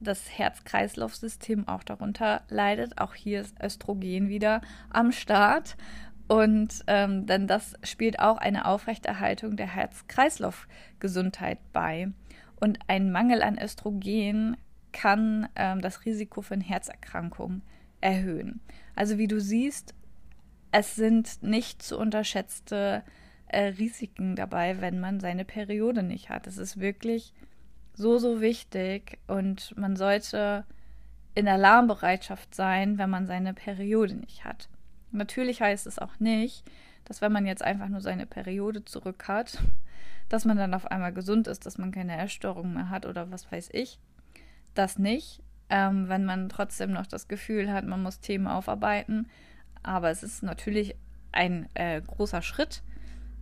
das 0.00 0.36
Herz-Kreislauf-System 0.36 1.68
auch 1.68 1.84
darunter 1.84 2.42
leidet. 2.48 2.98
Auch 2.98 3.14
hier 3.14 3.40
ist 3.40 3.62
Östrogen 3.62 4.28
wieder 4.28 4.62
am 4.88 5.12
Start. 5.12 5.76
Und 6.26 6.84
ähm, 6.86 7.26
denn 7.26 7.46
das 7.46 7.74
spielt 7.82 8.18
auch 8.18 8.38
eine 8.38 8.66
Aufrechterhaltung 8.66 9.56
der 9.56 9.66
Herz-Kreislauf-Gesundheit 9.74 11.58
bei. 11.72 12.10
Und 12.60 12.78
ein 12.88 13.10
Mangel 13.10 13.42
an 13.42 13.58
Östrogen 13.58 14.56
kann 14.92 15.48
ähm, 15.56 15.80
das 15.80 16.04
Risiko 16.04 16.42
für 16.42 16.54
eine 16.54 16.64
Herzerkrankung 16.64 17.62
erhöhen. 18.00 18.60
Also 18.94 19.18
wie 19.18 19.28
du 19.28 19.40
siehst, 19.40 19.94
es 20.72 20.94
sind 20.94 21.42
nicht 21.42 21.82
zu 21.82 21.98
unterschätzte 21.98 23.02
äh, 23.48 23.66
Risiken 23.66 24.36
dabei, 24.36 24.80
wenn 24.80 25.00
man 25.00 25.20
seine 25.20 25.44
Periode 25.44 26.02
nicht 26.02 26.28
hat. 26.28 26.46
Es 26.46 26.58
ist 26.58 26.78
wirklich 26.78 27.32
so, 27.94 28.18
so 28.18 28.40
wichtig 28.40 29.18
und 29.26 29.76
man 29.76 29.96
sollte 29.96 30.64
in 31.34 31.48
Alarmbereitschaft 31.48 32.54
sein, 32.54 32.98
wenn 32.98 33.10
man 33.10 33.26
seine 33.26 33.54
Periode 33.54 34.14
nicht 34.14 34.44
hat. 34.44 34.68
Natürlich 35.12 35.60
heißt 35.60 35.86
es 35.86 35.98
auch 35.98 36.18
nicht, 36.20 36.64
dass 37.04 37.20
wenn 37.20 37.32
man 37.32 37.46
jetzt 37.46 37.62
einfach 37.62 37.88
nur 37.88 38.00
seine 38.00 38.26
Periode 38.26 38.84
zurück 38.84 39.26
hat, 39.28 39.58
dass 40.28 40.44
man 40.44 40.56
dann 40.56 40.74
auf 40.74 40.86
einmal 40.86 41.12
gesund 41.12 41.48
ist, 41.48 41.66
dass 41.66 41.78
man 41.78 41.90
keine 41.90 42.16
Essstörung 42.18 42.72
mehr 42.72 42.90
hat 42.90 43.04
oder 43.04 43.30
was 43.30 43.50
weiß 43.50 43.70
ich. 43.72 43.98
Das 44.74 44.98
nicht. 44.98 45.42
Ähm, 45.68 46.08
wenn 46.08 46.24
man 46.24 46.48
trotzdem 46.48 46.92
noch 46.92 47.06
das 47.06 47.28
Gefühl 47.28 47.72
hat, 47.72 47.84
man 47.84 48.02
muss 48.02 48.20
Themen 48.20 48.46
aufarbeiten. 48.46 49.28
Aber 49.82 50.10
es 50.10 50.22
ist 50.22 50.42
natürlich 50.42 50.96
ein 51.32 51.68
äh, 51.74 52.00
großer 52.00 52.42
Schritt. 52.42 52.82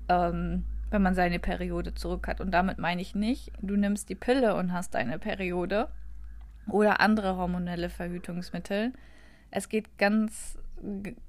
Ähm, 0.08 0.64
wenn 0.90 1.02
man 1.02 1.14
seine 1.14 1.38
Periode 1.38 1.94
zurück 1.94 2.28
hat. 2.28 2.40
Und 2.40 2.50
damit 2.52 2.78
meine 2.78 3.02
ich 3.02 3.14
nicht, 3.14 3.52
du 3.61 3.76
nimmst 3.76 4.08
die 4.08 4.14
Pille 4.14 4.54
und 4.54 4.73
hast 4.73 4.94
deine 4.94 5.18
Periode 5.18 5.88
oder 6.66 7.00
andere 7.00 7.37
hormonelle 7.37 7.90
Verhütungsmittel. 7.90 8.92
Es 9.50 9.68
geht 9.68 9.99
ganz 9.99 10.58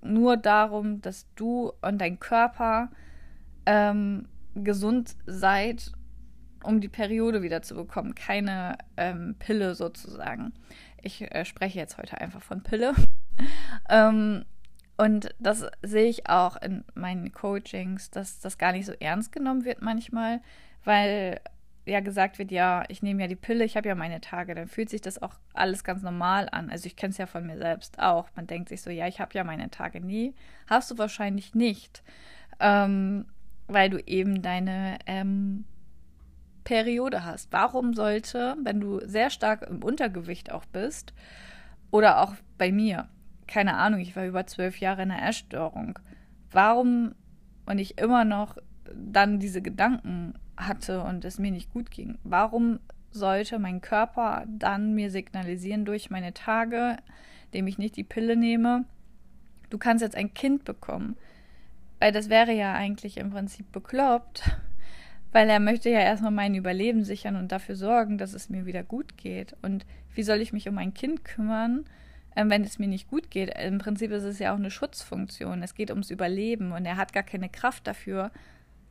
nur 0.02 0.38
darum, 0.38 1.02
dass 1.02 1.26
du 1.36 1.74
und 1.82 2.00
dein 2.00 2.20
Körper 2.20 2.90
ähm, 3.66 4.28
gesund 4.56 5.16
seid, 5.26 5.92
um 6.64 6.82
die 6.82 6.90
Periode 6.90 7.42
wieder 7.42 7.62
zu 7.62 7.76
bekommen. 7.76 8.16
Keine 8.16 8.78
ähm, 8.98 9.36
Pille 9.40 9.76
sozusagen. 9.76 10.54
Ich 11.02 11.22
äh, 11.22 11.46
spreche 11.46 11.80
jetzt 11.80 11.98
heute 11.98 12.20
einfach 12.20 12.42
von 12.42 12.64
Pille. 12.64 12.94
ähm, 13.90 14.46
und 14.98 15.34
das 15.40 15.66
sehe 15.82 16.10
ich 16.10 16.28
auch 16.28 16.62
in 16.62 16.84
meinen 16.94 17.32
Coachings, 17.32 18.12
dass 18.12 18.40
das 18.40 18.58
gar 18.58 18.74
nicht 18.74 18.86
so 18.86 18.94
ernst 19.00 19.32
genommen 19.32 19.64
wird 19.64 19.82
manchmal, 19.82 20.42
weil 20.84 21.40
ja 21.86 22.00
gesagt 22.00 22.40
wird, 22.40 22.52
ja, 22.52 22.84
ich 22.88 23.02
nehme 23.02 23.22
ja 23.22 23.28
die 23.28 23.36
Pille, 23.36 23.64
ich 23.64 23.76
habe 23.76 23.88
ja 23.88 23.96
meine 23.96 24.22
Tage, 24.22 24.56
dann 24.56 24.68
fühlt 24.68 24.90
sich 24.90 25.02
das 25.02 25.22
auch 25.22 25.34
alles 25.54 25.84
ganz 25.84 26.04
normal 26.04 26.48
an. 26.52 26.70
Also 26.70 26.86
ich 26.86 26.96
kenne 26.96 27.12
es 27.12 27.18
ja 27.18 27.26
von 27.26 27.46
mir 27.46 27.58
selbst 27.58 28.00
auch. 28.00 28.28
Man 28.36 28.48
denkt 28.48 28.70
sich 28.70 28.82
so, 28.82 28.90
ja, 28.90 29.08
ich 29.08 29.20
habe 29.20 29.34
ja 29.34 29.44
meine 29.44 29.70
Tage 29.70 30.00
nie. 30.02 30.36
Hast 30.68 30.92
du 30.92 30.98
wahrscheinlich 30.98 31.56
nicht, 31.56 32.04
ähm, 32.60 33.26
weil 33.68 33.90
du 33.90 34.00
eben 34.06 34.42
deine 34.42 35.00
ähm, 35.06 35.66
Periode 36.70 37.26
hast. 37.26 37.52
Warum 37.52 37.96
sollte, 37.96 38.56
wenn 38.64 38.80
du 38.80 39.00
sehr 39.04 39.32
stark 39.32 39.64
im 39.64 39.84
Untergewicht 39.84 40.52
auch 40.52 40.66
bist, 40.66 41.16
oder 41.90 42.22
auch 42.22 42.36
bei 42.60 42.72
mir, 42.72 43.08
keine 43.48 43.76
Ahnung, 43.76 44.00
ich 44.02 44.16
war 44.16 44.28
über 44.28 44.46
zwölf 44.46 44.80
Jahre 44.80 45.02
in 45.02 45.10
einer 45.10 45.28
Essstörung. 45.28 45.98
Warum 46.52 47.16
und 47.66 47.80
ich 47.80 47.98
immer 47.98 48.24
noch 48.24 48.56
dann 48.94 49.40
diese 49.40 49.64
Gedanken 49.64 50.36
hatte 50.58 51.02
und 51.02 51.26
es 51.26 51.40
mir 51.40 51.50
nicht 51.50 51.74
gut 51.74 51.90
ging, 51.90 52.20
warum 52.24 52.80
sollte 53.10 53.58
mein 53.58 53.82
Körper 53.82 54.46
dann 54.48 54.94
mir 54.94 55.10
signalisieren 55.10 55.86
durch 55.86 56.12
meine 56.12 56.36
Tage, 56.36 56.98
indem 57.46 57.66
ich 57.66 57.80
nicht 57.80 57.96
die 57.96 58.04
Pille 58.04 58.36
nehme, 58.36 58.86
du 59.72 59.80
kannst 59.80 60.04
jetzt 60.04 60.16
ein 60.16 60.36
Kind 60.36 60.66
bekommen? 60.66 61.18
Weil 61.98 62.12
das 62.12 62.30
wäre 62.30 62.54
ja 62.54 62.76
eigentlich 62.76 63.18
im 63.18 63.32
Prinzip 63.32 63.72
bekloppt, 63.72 64.44
weil 65.32 65.50
er 65.50 65.60
möchte 65.60 65.90
ja 65.90 66.00
erstmal 66.00 66.32
mein 66.32 66.56
Überleben 66.56 67.04
sichern 67.04 67.36
und 67.36 67.52
dafür 67.52 67.76
sorgen, 67.76 68.18
dass 68.18 68.34
es 68.34 68.50
mir 68.50 68.66
wieder 68.66 68.84
gut 68.84 69.18
geht. 69.18 69.56
Und 69.62 69.86
wie 70.16 70.24
soll 70.24 70.42
ich 70.42 70.54
mich 70.54 70.68
um 70.68 70.78
ein 70.78 70.94
Kind 70.94 71.24
kümmern, 71.24 71.86
ähm, 72.36 72.50
wenn 72.50 72.64
es 72.64 72.80
mir 72.80 72.88
nicht 72.88 73.10
gut 73.10 73.30
geht. 73.32 73.54
Im 73.60 73.80
Prinzip 73.80 74.12
ist 74.12 74.24
es 74.24 74.40
ja 74.40 74.54
auch 74.54 74.58
eine 74.58 74.72
Schutzfunktion. 74.72 75.62
Es 75.64 75.76
geht 75.76 75.92
ums 75.92 76.10
Überleben 76.10 76.72
und 76.72 76.86
er 76.86 76.98
hat 76.98 77.14
gar 77.14 77.24
keine 77.24 77.50
Kraft 77.50 77.88
dafür, 77.88 78.32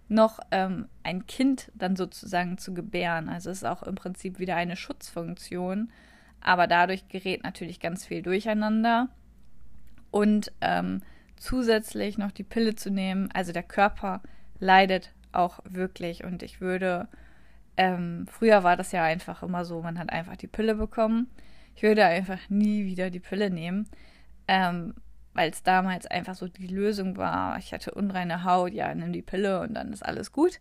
noch 0.08 0.40
ähm, 0.50 0.88
ein 1.02 1.26
Kind 1.26 1.70
dann 1.74 1.96
sozusagen 1.96 2.58
zu 2.58 2.74
gebären. 2.74 3.28
Also 3.28 3.50
es 3.50 3.58
ist 3.58 3.64
auch 3.64 3.82
im 3.82 3.94
Prinzip 3.94 4.38
wieder 4.38 4.56
eine 4.56 4.76
Schutzfunktion. 4.76 5.90
Aber 6.40 6.66
dadurch 6.66 7.08
gerät 7.08 7.42
natürlich 7.42 7.80
ganz 7.80 8.06
viel 8.06 8.22
durcheinander. 8.22 9.08
Und 10.10 10.52
ähm, 10.60 11.02
zusätzlich 11.36 12.18
noch 12.18 12.32
die 12.32 12.44
Pille 12.44 12.74
zu 12.74 12.90
nehmen, 12.90 13.28
also 13.32 13.52
der 13.52 13.62
Körper 13.62 14.22
leidet 14.58 15.12
auch 15.32 15.60
wirklich. 15.64 16.24
Und 16.24 16.42
ich 16.42 16.60
würde, 16.60 17.08
ähm, 17.76 18.26
früher 18.28 18.64
war 18.64 18.76
das 18.76 18.92
ja 18.92 19.04
einfach 19.04 19.42
immer 19.42 19.64
so, 19.64 19.82
man 19.82 19.98
hat 19.98 20.10
einfach 20.10 20.36
die 20.36 20.46
Pille 20.46 20.74
bekommen. 20.74 21.28
Ich 21.74 21.82
würde 21.82 22.04
einfach 22.04 22.38
nie 22.48 22.84
wieder 22.84 23.10
die 23.10 23.20
Pille 23.20 23.50
nehmen, 23.50 23.88
ähm, 24.48 24.94
weil 25.34 25.50
es 25.50 25.62
damals 25.62 26.06
einfach 26.06 26.34
so 26.34 26.48
die 26.48 26.66
Lösung 26.66 27.16
war. 27.16 27.58
Ich 27.58 27.72
hatte 27.72 27.92
unreine 27.92 28.44
Haut, 28.44 28.72
ja, 28.72 28.94
nimm 28.94 29.12
die 29.12 29.22
Pille 29.22 29.60
und 29.60 29.74
dann 29.74 29.92
ist 29.92 30.04
alles 30.04 30.32
gut. 30.32 30.60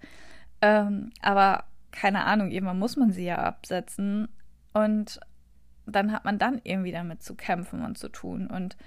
Ähm, 0.62 1.12
aber 1.22 1.66
keine 1.92 2.26
Ahnung, 2.26 2.52
irgendwann 2.52 2.80
muss 2.80 2.98
man 2.98 3.12
sie 3.12 3.26
ja 3.26 3.38
absetzen 3.38 4.28
und 4.74 5.20
dann 5.88 6.12
hat 6.12 6.26
man 6.26 6.38
dann 6.38 6.62
irgendwie 6.64 6.92
damit 6.92 7.24
zu 7.24 7.36
kämpfen 7.36 7.84
und 7.84 7.98
zu 7.98 8.10
tun. 8.10 8.48
Und 8.48 8.78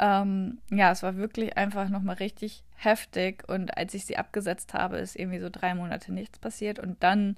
Ähm, 0.00 0.58
ja, 0.70 0.90
es 0.90 1.02
war 1.02 1.16
wirklich 1.16 1.58
einfach 1.58 1.90
nochmal 1.90 2.16
richtig 2.16 2.64
heftig. 2.74 3.46
Und 3.48 3.76
als 3.76 3.92
ich 3.92 4.06
sie 4.06 4.16
abgesetzt 4.16 4.72
habe, 4.72 4.96
ist 4.96 5.14
irgendwie 5.14 5.40
so 5.40 5.50
drei 5.50 5.74
Monate 5.74 6.12
nichts 6.12 6.38
passiert. 6.38 6.78
Und 6.78 7.02
dann 7.02 7.36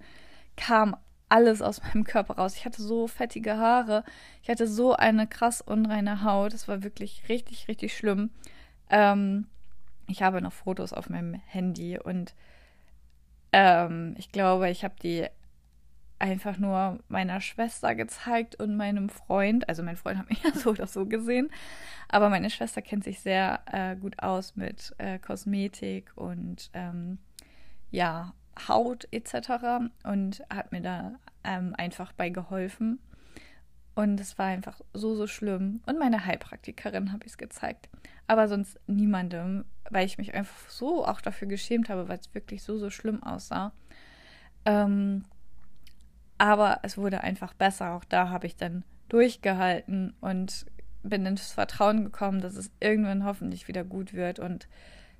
kam 0.56 0.96
alles 1.28 1.60
aus 1.60 1.82
meinem 1.94 2.04
Körper 2.04 2.34
raus. 2.36 2.54
Ich 2.56 2.64
hatte 2.64 2.80
so 2.80 3.08
fettige 3.08 3.58
Haare. 3.58 4.04
Ich 4.42 4.48
hatte 4.48 4.68
so 4.68 4.94
eine 4.94 5.26
krass 5.26 5.60
unreine 5.60 6.22
Haut. 6.22 6.54
Es 6.54 6.68
war 6.68 6.84
wirklich 6.84 7.24
richtig, 7.28 7.66
richtig 7.66 7.96
schlimm. 7.96 8.30
Ähm, 8.90 9.48
ich 10.06 10.22
habe 10.22 10.40
noch 10.40 10.52
Fotos 10.52 10.92
auf 10.92 11.10
meinem 11.10 11.34
Handy 11.34 11.98
und 11.98 12.34
ähm, 13.52 14.14
ich 14.18 14.30
glaube, 14.30 14.70
ich 14.70 14.84
habe 14.84 14.94
die 15.02 15.26
einfach 16.22 16.56
nur 16.56 17.00
meiner 17.08 17.40
Schwester 17.40 17.94
gezeigt 17.96 18.54
und 18.54 18.76
meinem 18.76 19.08
Freund. 19.08 19.68
Also 19.68 19.82
mein 19.82 19.96
Freund 19.96 20.18
hat 20.18 20.30
mich 20.30 20.42
ja 20.44 20.52
so 20.52 20.70
oder 20.70 20.86
so 20.86 21.04
gesehen. 21.04 21.50
Aber 22.08 22.30
meine 22.30 22.48
Schwester 22.48 22.80
kennt 22.80 23.04
sich 23.04 23.20
sehr 23.20 23.60
äh, 23.66 23.96
gut 23.96 24.22
aus 24.22 24.54
mit 24.54 24.94
äh, 24.98 25.18
Kosmetik 25.18 26.12
und 26.14 26.70
ähm, 26.74 27.18
ja, 27.90 28.34
Haut 28.68 29.08
etc. 29.10 29.88
und 30.04 30.44
hat 30.48 30.72
mir 30.72 30.80
da 30.80 31.14
ähm, 31.42 31.74
einfach 31.76 32.12
bei 32.12 32.28
geholfen. 32.30 33.00
Und 33.94 34.20
es 34.20 34.38
war 34.38 34.46
einfach 34.46 34.80
so, 34.94 35.16
so 35.16 35.26
schlimm. 35.26 35.82
Und 35.86 35.98
meine 35.98 36.24
Heilpraktikerin 36.24 37.12
habe 37.12 37.24
ich 37.26 37.32
es 37.32 37.38
gezeigt. 37.38 37.90
Aber 38.26 38.48
sonst 38.48 38.78
niemandem, 38.86 39.64
weil 39.90 40.06
ich 40.06 40.18
mich 40.18 40.34
einfach 40.34 40.70
so 40.70 41.04
auch 41.04 41.20
dafür 41.20 41.48
geschämt 41.48 41.88
habe, 41.88 42.08
weil 42.08 42.18
es 42.18 42.32
wirklich 42.32 42.62
so, 42.62 42.78
so 42.78 42.90
schlimm 42.90 43.22
aussah. 43.22 43.72
Ähm, 44.64 45.24
aber 46.42 46.80
es 46.82 46.98
wurde 46.98 47.20
einfach 47.20 47.54
besser. 47.54 47.92
Auch 47.92 48.02
da 48.02 48.28
habe 48.28 48.48
ich 48.48 48.56
dann 48.56 48.82
durchgehalten 49.08 50.12
und 50.20 50.66
bin 51.04 51.24
ins 51.24 51.52
Vertrauen 51.52 52.02
gekommen, 52.02 52.40
dass 52.40 52.56
es 52.56 52.72
irgendwann 52.80 53.24
hoffentlich 53.24 53.68
wieder 53.68 53.84
gut 53.84 54.12
wird. 54.12 54.40
Und 54.40 54.66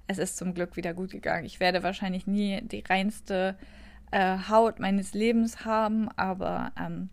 es 0.09 0.19
ist 0.19 0.37
zum 0.37 0.53
Glück 0.53 0.75
wieder 0.75 0.95
gut 0.95 1.13
gegangen. 1.13 1.45
Ich 1.45 1.61
werde 1.61 1.85
wahrscheinlich 1.85 2.27
nie 2.27 2.61
die 2.63 2.81
reinste 2.81 3.57
äh, 4.11 4.37
Haut 4.51 4.81
meines 4.81 5.15
Lebens 5.15 5.65
haben, 5.65 6.09
aber 6.17 6.73
ähm, 6.77 7.09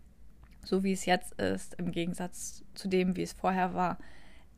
so 0.64 0.82
wie 0.82 0.92
es 0.92 1.06
jetzt 1.06 1.40
ist, 1.40 1.74
im 1.74 1.92
Gegensatz 1.92 2.64
zu 2.74 2.88
dem, 2.88 3.14
wie 3.14 3.22
es 3.22 3.32
vorher 3.32 3.74
war, 3.74 3.96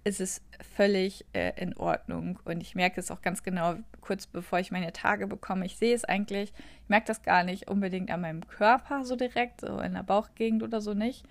ist 0.05 0.21
es 0.21 0.43
völlig 0.77 1.25
äh, 1.33 1.53
in 1.61 1.77
Ordnung. 1.77 2.39
Und 2.45 2.61
ich 2.61 2.75
merke 2.75 3.01
es 3.01 3.11
auch 3.11 3.23
ganz 3.23 3.43
genau, 3.43 3.77
kurz 4.01 4.27
bevor 4.27 4.59
ich 4.59 4.71
meine 4.71 4.93
Tage 4.93 5.27
bekomme. 5.27 5.65
Ich 5.65 5.77
sehe 5.77 5.95
es 5.95 6.05
eigentlich, 6.05 6.53
ich 6.83 6.89
merke 6.89 7.07
das 7.07 7.23
gar 7.23 7.45
nicht 7.45 7.69
unbedingt 7.71 8.11
an 8.11 8.21
meinem 8.21 8.47
Körper 8.47 9.05
so 9.05 9.17
direkt, 9.17 9.61
so 9.61 9.79
in 9.79 9.95
der 9.95 10.03
Bauchgegend 10.03 10.63
oder 10.63 10.81
so 10.81 10.95
nicht. 10.95 11.25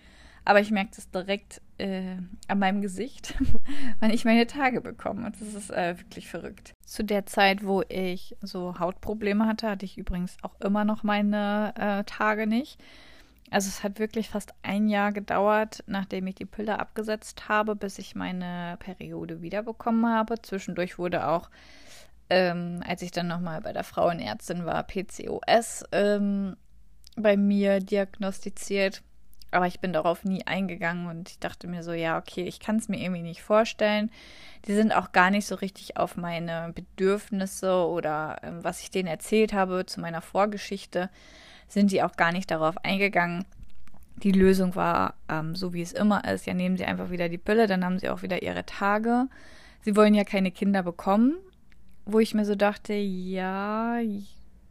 Aber 0.43 0.59
ich 0.59 0.71
merke 0.71 0.91
das 0.95 1.11
direkt 1.11 1.61
äh, 1.77 2.15
an 2.47 2.59
meinem 2.59 2.81
Gesicht, 2.81 3.35
wenn 3.99 4.09
ich 4.09 4.25
meine 4.25 4.47
Tage 4.47 4.81
bekomme. 4.81 5.25
Und 5.27 5.39
das 5.39 5.53
ist 5.53 5.69
äh, 5.69 5.97
wirklich 5.99 6.29
verrückt. 6.29 6.73
Zu 6.83 7.03
der 7.03 7.25
Zeit, 7.25 7.65
wo 7.65 7.83
ich 7.89 8.35
so 8.41 8.79
Hautprobleme 8.79 9.45
hatte, 9.45 9.69
hatte 9.69 9.85
ich 9.85 9.97
übrigens 9.97 10.37
auch 10.41 10.59
immer 10.59 10.83
noch 10.83 11.03
meine 11.03 11.73
äh, 11.77 12.03
Tage 12.05 12.47
nicht. 12.47 12.81
Also 13.51 13.67
es 13.67 13.83
hat 13.83 13.99
wirklich 13.99 14.29
fast 14.29 14.53
ein 14.63 14.87
Jahr 14.87 15.11
gedauert, 15.11 15.83
nachdem 15.85 16.25
ich 16.27 16.35
die 16.35 16.45
Pille 16.45 16.79
abgesetzt 16.79 17.49
habe, 17.49 17.75
bis 17.75 17.99
ich 17.99 18.15
meine 18.15 18.77
Periode 18.79 19.41
wiederbekommen 19.41 20.07
habe. 20.07 20.41
Zwischendurch 20.41 20.97
wurde 20.97 21.27
auch, 21.27 21.49
ähm, 22.29 22.81
als 22.87 23.01
ich 23.01 23.11
dann 23.11 23.27
nochmal 23.27 23.59
bei 23.59 23.73
der 23.73 23.83
Frauenärztin 23.83 24.65
war, 24.65 24.81
PCOS 24.83 25.83
ähm, 25.91 26.55
bei 27.17 27.35
mir 27.35 27.81
diagnostiziert. 27.81 29.03
Aber 29.51 29.67
ich 29.67 29.81
bin 29.81 29.91
darauf 29.91 30.23
nie 30.23 30.47
eingegangen 30.47 31.07
und 31.07 31.31
ich 31.31 31.39
dachte 31.39 31.67
mir 31.67 31.83
so, 31.83 31.91
ja, 31.91 32.17
okay, 32.17 32.43
ich 32.43 32.61
kann 32.61 32.77
es 32.77 32.87
mir 32.87 33.01
irgendwie 33.01 33.21
nicht 33.21 33.41
vorstellen. 33.41 34.09
Die 34.65 34.73
sind 34.73 34.93
auch 34.93 35.11
gar 35.11 35.29
nicht 35.29 35.45
so 35.45 35.55
richtig 35.55 35.97
auf 35.97 36.15
meine 36.15 36.71
Bedürfnisse 36.73 37.85
oder 37.85 38.37
ähm, 38.43 38.63
was 38.63 38.81
ich 38.81 38.91
denen 38.91 39.09
erzählt 39.09 39.51
habe 39.51 39.85
zu 39.85 39.99
meiner 39.99 40.21
Vorgeschichte 40.21 41.09
sind 41.71 41.91
die 41.91 42.03
auch 42.03 42.15
gar 42.17 42.31
nicht 42.31 42.51
darauf 42.51 42.77
eingegangen. 42.83 43.45
Die 44.17 44.31
Lösung 44.31 44.75
war, 44.75 45.15
ähm, 45.29 45.55
so 45.55 45.73
wie 45.73 45.81
es 45.81 45.93
immer 45.93 46.25
ist, 46.25 46.45
ja, 46.45 46.53
nehmen 46.53 46.77
sie 46.77 46.85
einfach 46.85 47.09
wieder 47.09 47.29
die 47.29 47.37
Pille, 47.37 47.65
dann 47.67 47.83
haben 47.83 47.97
sie 47.97 48.09
auch 48.09 48.21
wieder 48.21 48.43
ihre 48.43 48.65
Tage. 48.65 49.27
Sie 49.81 49.95
wollen 49.95 50.13
ja 50.13 50.23
keine 50.23 50.51
Kinder 50.51 50.83
bekommen, 50.83 51.35
wo 52.05 52.19
ich 52.19 52.33
mir 52.33 52.45
so 52.45 52.55
dachte, 52.55 52.93
ja, 52.93 53.99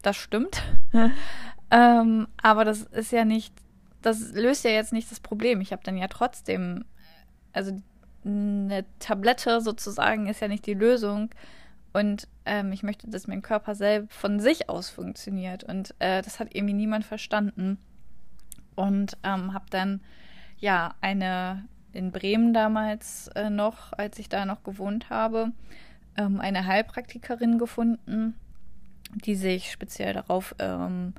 das 0.02 0.16
stimmt. 0.16 0.62
ähm, 1.70 2.28
aber 2.42 2.64
das 2.64 2.82
ist 2.82 3.12
ja 3.12 3.24
nicht, 3.24 3.54
das 4.02 4.32
löst 4.32 4.64
ja 4.64 4.70
jetzt 4.70 4.92
nicht 4.92 5.10
das 5.10 5.20
Problem. 5.20 5.60
Ich 5.60 5.72
habe 5.72 5.82
dann 5.84 5.96
ja 5.96 6.06
trotzdem, 6.06 6.84
also 7.52 7.72
eine 8.24 8.84
Tablette 8.98 9.60
sozusagen 9.60 10.26
ist 10.26 10.40
ja 10.40 10.48
nicht 10.48 10.66
die 10.66 10.74
Lösung. 10.74 11.30
Und 11.92 12.28
ähm, 12.44 12.72
ich 12.72 12.82
möchte, 12.82 13.08
dass 13.08 13.26
mein 13.26 13.42
Körper 13.42 13.74
selbst 13.74 14.16
von 14.16 14.40
sich 14.40 14.68
aus 14.68 14.90
funktioniert. 14.90 15.64
Und 15.64 15.94
äh, 15.98 16.22
das 16.22 16.38
hat 16.38 16.54
irgendwie 16.54 16.74
niemand 16.74 17.04
verstanden. 17.04 17.78
Und 18.76 19.16
ähm, 19.24 19.52
habe 19.52 19.66
dann 19.70 20.00
ja 20.58 20.94
eine 21.00 21.64
in 21.92 22.12
Bremen 22.12 22.54
damals 22.54 23.28
äh, 23.34 23.50
noch, 23.50 23.92
als 23.92 24.18
ich 24.18 24.28
da 24.28 24.44
noch 24.44 24.62
gewohnt 24.62 25.10
habe, 25.10 25.52
ähm, 26.16 26.40
eine 26.40 26.66
Heilpraktikerin 26.66 27.58
gefunden, 27.58 28.34
die 29.24 29.34
sich 29.34 29.72
speziell 29.72 30.14
darauf 30.14 30.54
ähm, 30.58 31.14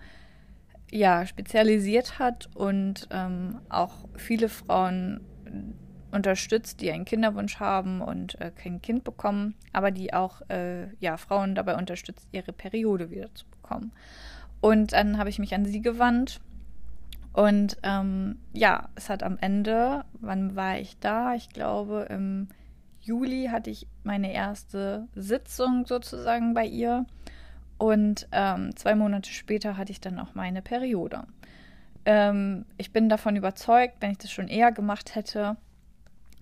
ja, 0.92 1.26
spezialisiert 1.26 2.20
hat 2.20 2.50
und 2.56 3.08
ähm, 3.12 3.60
auch 3.70 4.08
viele 4.16 4.50
Frauen 4.50 5.22
unterstützt, 6.12 6.82
die 6.82 6.92
einen 6.92 7.06
Kinderwunsch 7.06 7.60
haben 7.60 8.02
und 8.02 8.40
äh, 8.42 8.52
kein 8.52 8.82
Kind 8.82 9.04
bekommen, 9.04 9.56
aber 9.74 9.92
die 9.92 10.14
auch 10.14 10.42
äh, 10.50 10.88
ja, 11.00 11.18
Frauen 11.18 11.56
dabei 11.56 11.76
unterstützt, 11.76 12.28
ihre 12.32 12.54
Periode 12.54 13.10
wieder 13.10 13.34
zu 13.34 13.46
bekommen. 13.50 13.92
Und 14.62 14.94
dann 14.94 15.18
habe 15.18 15.30
ich 15.30 15.40
mich 15.40 15.54
an 15.54 15.66
sie 15.66 15.82
gewandt. 15.82 16.40
Und 17.34 17.78
ähm, 17.84 18.40
ja, 18.54 18.90
es 18.96 19.10
hat 19.10 19.24
am 19.24 19.38
Ende, 19.40 20.04
wann 20.20 20.56
war 20.56 20.78
ich 20.78 21.00
da? 21.00 21.34
Ich 21.34 21.50
glaube, 21.50 22.08
im 22.10 22.50
Juli 23.00 23.48
hatte 23.52 23.70
ich 23.70 23.88
meine 24.04 24.34
erste 24.34 25.08
Sitzung 25.16 25.86
sozusagen 25.86 26.54
bei 26.54 26.66
ihr. 26.66 27.06
Und 27.78 28.28
ähm, 28.32 28.76
zwei 28.76 28.94
Monate 28.94 29.32
später 29.32 29.78
hatte 29.78 29.92
ich 29.92 30.02
dann 30.02 30.20
auch 30.20 30.36
meine 30.36 30.62
Periode. 30.62 31.24
Ähm, 32.06 32.66
ich 32.78 32.92
bin 32.92 33.10
davon 33.10 33.36
überzeugt, 33.36 33.96
wenn 34.02 34.12
ich 34.12 34.18
das 34.20 34.32
schon 34.32 34.48
eher 34.48 34.72
gemacht 34.72 35.16
hätte, 35.16 35.58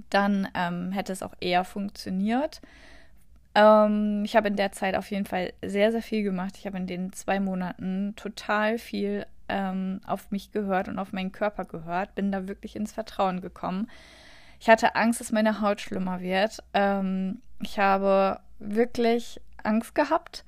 dann 0.10 0.48
ähm, 0.54 0.92
hätte 0.92 1.14
es 1.14 1.24
auch 1.24 1.34
eher 1.40 1.64
funktioniert. 1.64 2.62
Ähm, 3.56 4.24
ich 4.26 4.36
habe 4.36 4.48
in 4.48 4.56
der 4.56 4.72
Zeit 4.72 4.96
auf 4.96 5.10
jeden 5.12 5.26
Fall 5.26 5.54
sehr, 5.64 5.92
sehr 5.92 6.02
viel 6.02 6.24
gemacht. 6.24 6.56
Ich 6.58 6.66
habe 6.66 6.78
in 6.78 6.88
den 6.88 7.14
zwei 7.14 7.40
Monaten 7.40 8.14
total 8.16 8.78
viel 8.78 9.26
ähm, 9.50 10.02
auf 10.06 10.32
mich 10.32 10.52
gehört 10.52 10.88
und 10.88 11.00
auf 11.00 11.12
meinen 11.12 11.32
Körper 11.32 11.66
gehört, 11.66 12.16
bin 12.16 12.32
da 12.32 12.48
wirklich 12.48 12.76
ins 12.76 12.94
Vertrauen 12.94 13.42
gekommen. 13.42 13.90
Ich 14.60 14.70
hatte 14.70 14.96
Angst, 14.96 15.20
dass 15.20 15.32
meine 15.32 15.62
Haut 15.62 15.82
schlimmer 15.82 16.22
wird. 16.22 16.60
Ähm, 16.74 17.42
ich 17.62 17.80
habe 17.80 18.40
wirklich 18.60 19.42
Angst 19.64 19.96
gehabt 19.96 20.46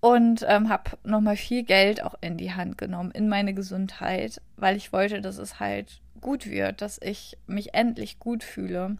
und 0.00 0.44
ähm, 0.48 0.68
habe 0.68 0.90
nochmal 1.04 1.36
viel 1.36 1.62
Geld 1.62 2.02
auch 2.02 2.14
in 2.20 2.36
die 2.36 2.52
Hand 2.52 2.78
genommen, 2.78 3.10
in 3.12 3.28
meine 3.28 3.54
Gesundheit, 3.54 4.40
weil 4.56 4.76
ich 4.76 4.92
wollte, 4.92 5.20
dass 5.20 5.38
es 5.38 5.60
halt 5.60 6.00
gut 6.20 6.46
wird, 6.46 6.82
dass 6.82 6.98
ich 7.02 7.36
mich 7.46 7.74
endlich 7.74 8.18
gut 8.18 8.44
fühle. 8.44 8.96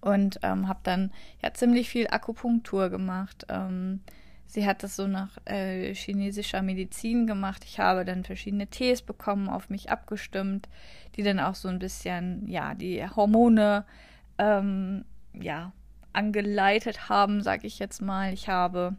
Und 0.00 0.38
ähm, 0.42 0.68
habe 0.68 0.80
dann 0.82 1.12
ja 1.42 1.52
ziemlich 1.52 1.88
viel 1.88 2.06
Akupunktur 2.08 2.90
gemacht. 2.90 3.46
Ähm, 3.48 4.00
sie 4.46 4.66
hat 4.66 4.82
das 4.82 4.94
so 4.94 5.06
nach 5.06 5.36
äh, 5.46 5.94
chinesischer 5.94 6.62
Medizin 6.62 7.26
gemacht. 7.26 7.64
Ich 7.64 7.80
habe 7.80 8.04
dann 8.04 8.24
verschiedene 8.24 8.68
Tees 8.68 9.02
bekommen, 9.02 9.48
auf 9.48 9.68
mich 9.68 9.90
abgestimmt, 9.90 10.68
die 11.16 11.22
dann 11.22 11.40
auch 11.40 11.54
so 11.54 11.68
ein 11.68 11.78
bisschen, 11.78 12.46
ja, 12.46 12.74
die 12.74 13.04
Hormone, 13.04 13.84
ähm, 14.38 15.04
ja, 15.32 15.72
angeleitet 16.12 17.08
haben, 17.08 17.42
sage 17.42 17.66
ich 17.66 17.78
jetzt 17.78 18.00
mal. 18.00 18.32
Ich 18.32 18.48
habe 18.48 18.96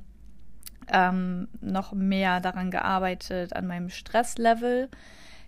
ähm, 0.92 1.48
noch 1.62 1.94
mehr 1.94 2.40
daran 2.40 2.72
gearbeitet, 2.72 3.54
an 3.54 3.68
meinem 3.68 3.90
Stresslevel. 3.90 4.90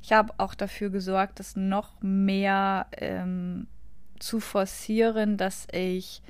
Ich 0.02 0.12
habe 0.14 0.34
auch 0.38 0.56
dafür 0.56 0.90
gesorgt, 0.90 1.40
das 1.40 1.56
noch 1.56 2.02
mehr 2.02 2.88
ähm, 2.98 3.68
zu 4.20 4.40
forcieren, 4.40 5.38
dass 5.38 5.68
ich 5.72 6.22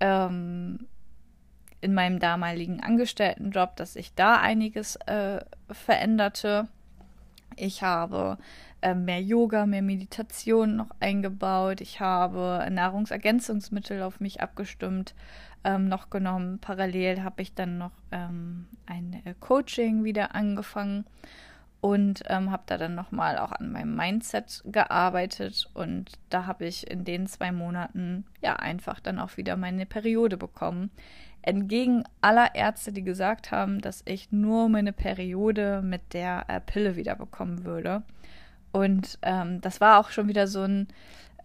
ähm, 0.00 0.86
in 1.80 1.94
meinem 1.94 2.18
damaligen 2.18 2.82
Angestelltenjob, 2.82 3.76
dass 3.76 3.96
ich 3.96 4.14
da 4.14 4.36
einiges 4.36 4.96
äh, 5.06 5.40
veränderte. 5.70 6.68
Ich 7.56 7.82
habe 7.82 8.38
äh, 8.82 8.94
mehr 8.94 9.20
Yoga, 9.20 9.66
mehr 9.66 9.82
Meditation 9.82 10.76
noch 10.76 10.90
eingebaut. 11.00 11.80
Ich 11.80 12.00
habe 12.00 12.66
Nahrungsergänzungsmittel 12.70 14.02
auf 14.02 14.20
mich 14.20 14.40
abgestimmt 14.40 15.14
ähm, 15.64 15.88
noch 15.88 16.10
genommen. 16.10 16.58
Parallel 16.60 17.22
habe 17.22 17.42
ich 17.42 17.54
dann 17.54 17.78
noch 17.78 17.92
ähm, 18.10 18.66
ein 18.86 19.22
äh, 19.24 19.34
Coaching 19.40 20.04
wieder 20.04 20.34
angefangen 20.34 21.04
und 21.82 22.22
ähm, 22.28 22.52
habe 22.52 22.62
da 22.66 22.78
dann 22.78 22.94
nochmal 22.94 23.36
auch 23.38 23.50
an 23.50 23.72
meinem 23.72 23.96
Mindset 23.96 24.62
gearbeitet 24.64 25.68
und 25.74 26.12
da 26.30 26.46
habe 26.46 26.64
ich 26.64 26.88
in 26.88 27.04
den 27.04 27.26
zwei 27.26 27.50
Monaten 27.50 28.24
ja 28.40 28.54
einfach 28.54 29.00
dann 29.00 29.18
auch 29.18 29.36
wieder 29.36 29.56
meine 29.56 29.84
Periode 29.84 30.36
bekommen. 30.36 30.92
Entgegen 31.42 32.04
aller 32.20 32.54
Ärzte, 32.54 32.92
die 32.92 33.02
gesagt 33.02 33.50
haben, 33.50 33.80
dass 33.80 34.02
ich 34.04 34.30
nur 34.30 34.68
meine 34.68 34.92
Periode 34.92 35.82
mit 35.82 36.14
der 36.14 36.44
äh, 36.46 36.60
Pille 36.60 36.94
wieder 36.94 37.16
bekommen 37.16 37.64
würde. 37.64 38.04
Und 38.70 39.18
ähm, 39.22 39.60
das 39.60 39.80
war 39.80 39.98
auch 39.98 40.10
schon 40.10 40.28
wieder 40.28 40.46
so 40.46 40.62
ein, 40.62 40.86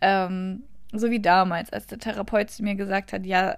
ähm, 0.02 0.62
so 0.94 1.10
wie 1.10 1.20
damals, 1.20 1.74
als 1.74 1.88
der 1.88 1.98
Therapeut 1.98 2.52
zu 2.52 2.62
mir 2.62 2.76
gesagt 2.76 3.12
hat, 3.12 3.26
ja, 3.26 3.58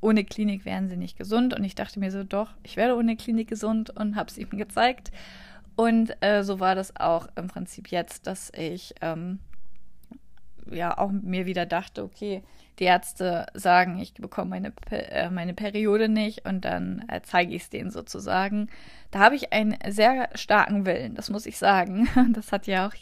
ohne 0.00 0.24
Klinik 0.24 0.64
wären 0.64 0.88
sie 0.88 0.96
nicht 0.96 1.18
gesund. 1.18 1.52
Und 1.52 1.64
ich 1.64 1.74
dachte 1.74 2.00
mir 2.00 2.10
so, 2.10 2.24
doch, 2.24 2.52
ich 2.62 2.78
werde 2.78 2.96
ohne 2.96 3.14
Klinik 3.14 3.48
gesund 3.48 3.90
und 3.90 4.16
habe 4.16 4.30
es 4.30 4.38
ihm 4.38 4.48
gezeigt. 4.50 5.12
Und 5.78 6.20
äh, 6.24 6.42
so 6.42 6.58
war 6.58 6.74
das 6.74 6.96
auch 6.96 7.28
im 7.36 7.46
Prinzip 7.46 7.92
jetzt, 7.92 8.26
dass 8.26 8.50
ich 8.52 8.96
ähm, 9.00 9.38
ja 10.68 10.98
auch 10.98 11.12
mir 11.12 11.46
wieder 11.46 11.66
dachte, 11.66 12.02
okay, 12.02 12.42
die 12.80 12.84
Ärzte 12.84 13.46
sagen, 13.54 14.00
ich 14.00 14.12
bekomme 14.14 14.50
meine, 14.50 14.72
äh, 14.90 15.30
meine 15.30 15.54
Periode 15.54 16.08
nicht 16.08 16.44
und 16.44 16.64
dann 16.64 17.04
äh, 17.06 17.20
zeige 17.22 17.54
ich 17.54 17.62
es 17.62 17.70
denen 17.70 17.92
sozusagen. 17.92 18.68
Da 19.12 19.20
habe 19.20 19.36
ich 19.36 19.52
einen 19.52 19.78
sehr 19.86 20.30
starken 20.34 20.84
Willen, 20.84 21.14
das 21.14 21.30
muss 21.30 21.46
ich 21.46 21.58
sagen. 21.58 22.08
Das 22.32 22.50
hat 22.50 22.66
ja 22.66 22.88
auch 22.88 22.94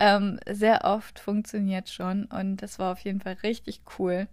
ähm, 0.00 0.40
sehr 0.50 0.84
oft 0.84 1.20
funktioniert 1.20 1.90
schon 1.90 2.24
und 2.24 2.56
das 2.56 2.80
war 2.80 2.90
auf 2.90 2.98
jeden 2.98 3.20
Fall 3.20 3.36
richtig 3.44 3.82
cool. 4.00 4.26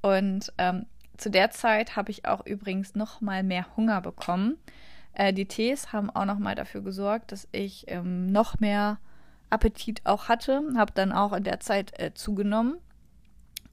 Und 0.00 0.54
ähm, 0.56 0.86
zu 1.18 1.28
der 1.30 1.50
Zeit 1.50 1.96
habe 1.96 2.10
ich 2.12 2.24
auch 2.24 2.46
übrigens 2.46 2.94
noch 2.94 3.20
mal 3.20 3.42
mehr 3.42 3.66
Hunger 3.76 4.00
bekommen. 4.00 4.56
Äh, 5.16 5.32
die 5.32 5.46
Tees 5.46 5.92
haben 5.92 6.10
auch 6.10 6.26
nochmal 6.26 6.54
dafür 6.54 6.82
gesorgt, 6.82 7.32
dass 7.32 7.48
ich 7.50 7.86
ähm, 7.88 8.26
noch 8.26 8.60
mehr 8.60 8.98
Appetit 9.48 10.02
auch 10.04 10.28
hatte. 10.28 10.62
Habe 10.76 10.92
dann 10.94 11.10
auch 11.10 11.32
in 11.32 11.42
der 11.42 11.58
Zeit 11.58 11.98
äh, 11.98 12.12
zugenommen. 12.12 12.76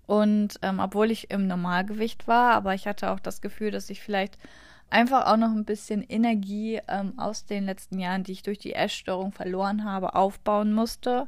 Und 0.06 0.58
ähm, 0.62 0.80
obwohl 0.80 1.12
ich 1.12 1.32
im 1.32 1.48
Normalgewicht 1.48 2.28
war, 2.28 2.54
aber 2.54 2.74
ich 2.74 2.88
hatte 2.88 3.12
auch 3.12 3.20
das 3.20 3.42
Gefühl, 3.42 3.72
dass 3.72 3.90
ich 3.90 4.02
vielleicht 4.02 4.38
einfach 4.90 5.26
auch 5.26 5.38
noch 5.38 5.52
ein 5.52 5.66
bisschen 5.66 6.02
Energie 6.02 6.80
ähm, 6.88 7.18
aus 7.18 7.46
den 7.46 7.66
letzten 7.66 8.00
Jahren, 8.00 8.24
die 8.24 8.34
ich 8.34 8.44
durch 8.44 8.60
die 8.60 8.74
Essstörung 8.74 9.34
verloren 9.34 9.84
habe, 9.84 10.16
aufbauen 10.16 10.74
musste. 10.74 11.28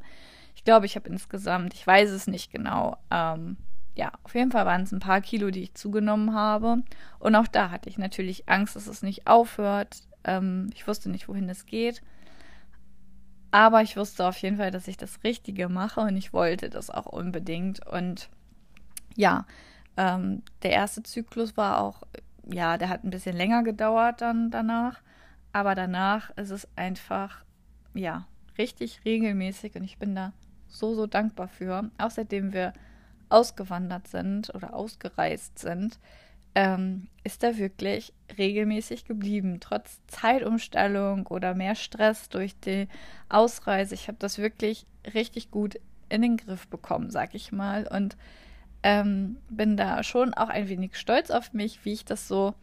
Ich 0.54 0.64
glaube, 0.64 0.86
ich 0.86 0.96
habe 0.96 1.08
insgesamt, 1.08 1.74
ich 1.74 1.86
weiß 1.86 2.10
es 2.10 2.26
nicht 2.26 2.50
genau, 2.50 2.96
ähm, 3.10 3.58
ja, 3.96 4.12
auf 4.24 4.34
jeden 4.34 4.52
Fall 4.52 4.66
waren 4.66 4.82
es 4.82 4.92
ein 4.92 5.00
paar 5.00 5.22
Kilo, 5.22 5.50
die 5.50 5.62
ich 5.62 5.74
zugenommen 5.74 6.34
habe. 6.34 6.82
Und 7.18 7.34
auch 7.34 7.46
da 7.46 7.70
hatte 7.70 7.88
ich 7.88 7.96
natürlich 7.96 8.48
Angst, 8.48 8.76
dass 8.76 8.86
es 8.86 9.02
nicht 9.02 9.26
aufhört. 9.26 10.02
Ähm, 10.24 10.68
ich 10.74 10.86
wusste 10.86 11.10
nicht, 11.10 11.28
wohin 11.28 11.48
es 11.48 11.64
geht. 11.64 12.02
Aber 13.50 13.80
ich 13.80 13.96
wusste 13.96 14.26
auf 14.26 14.36
jeden 14.38 14.58
Fall, 14.58 14.70
dass 14.70 14.86
ich 14.86 14.98
das 14.98 15.24
Richtige 15.24 15.70
mache 15.70 16.00
und 16.00 16.16
ich 16.16 16.34
wollte 16.34 16.68
das 16.68 16.90
auch 16.90 17.06
unbedingt. 17.06 17.86
Und 17.86 18.28
ja, 19.16 19.46
ähm, 19.96 20.42
der 20.62 20.72
erste 20.72 21.02
Zyklus 21.02 21.56
war 21.56 21.80
auch, 21.80 22.02
ja, 22.52 22.76
der 22.76 22.90
hat 22.90 23.02
ein 23.02 23.10
bisschen 23.10 23.34
länger 23.36 23.62
gedauert 23.62 24.20
dann 24.20 24.50
danach. 24.50 25.00
Aber 25.52 25.74
danach 25.74 26.36
ist 26.36 26.50
es 26.50 26.68
einfach, 26.76 27.46
ja, 27.94 28.26
richtig 28.58 29.06
regelmäßig 29.06 29.74
und 29.74 29.84
ich 29.84 29.96
bin 29.96 30.14
da 30.14 30.34
so, 30.68 30.94
so 30.94 31.06
dankbar 31.06 31.48
für. 31.48 31.90
Auch 31.96 32.10
seitdem 32.10 32.52
wir 32.52 32.74
ausgewandert 33.28 34.08
sind 34.08 34.54
oder 34.54 34.74
ausgereist 34.74 35.58
sind, 35.58 35.98
ähm, 36.54 37.08
ist 37.22 37.42
er 37.42 37.58
wirklich 37.58 38.12
regelmäßig 38.38 39.04
geblieben, 39.04 39.58
trotz 39.60 40.00
Zeitumstellung 40.06 41.26
oder 41.26 41.54
mehr 41.54 41.74
Stress 41.74 42.28
durch 42.28 42.58
die 42.60 42.88
Ausreise. 43.28 43.94
Ich 43.94 44.08
habe 44.08 44.18
das 44.18 44.38
wirklich 44.38 44.86
richtig 45.12 45.50
gut 45.50 45.78
in 46.08 46.22
den 46.22 46.36
Griff 46.36 46.66
bekommen, 46.68 47.10
sag 47.10 47.34
ich 47.34 47.52
mal. 47.52 47.86
Und 47.86 48.16
ähm, 48.82 49.36
bin 49.50 49.76
da 49.76 50.02
schon 50.02 50.32
auch 50.32 50.48
ein 50.48 50.68
wenig 50.68 50.96
stolz 50.96 51.30
auf 51.30 51.52
mich, 51.52 51.84
wie 51.84 51.92
ich 51.92 52.04
das 52.04 52.28
so 52.28 52.54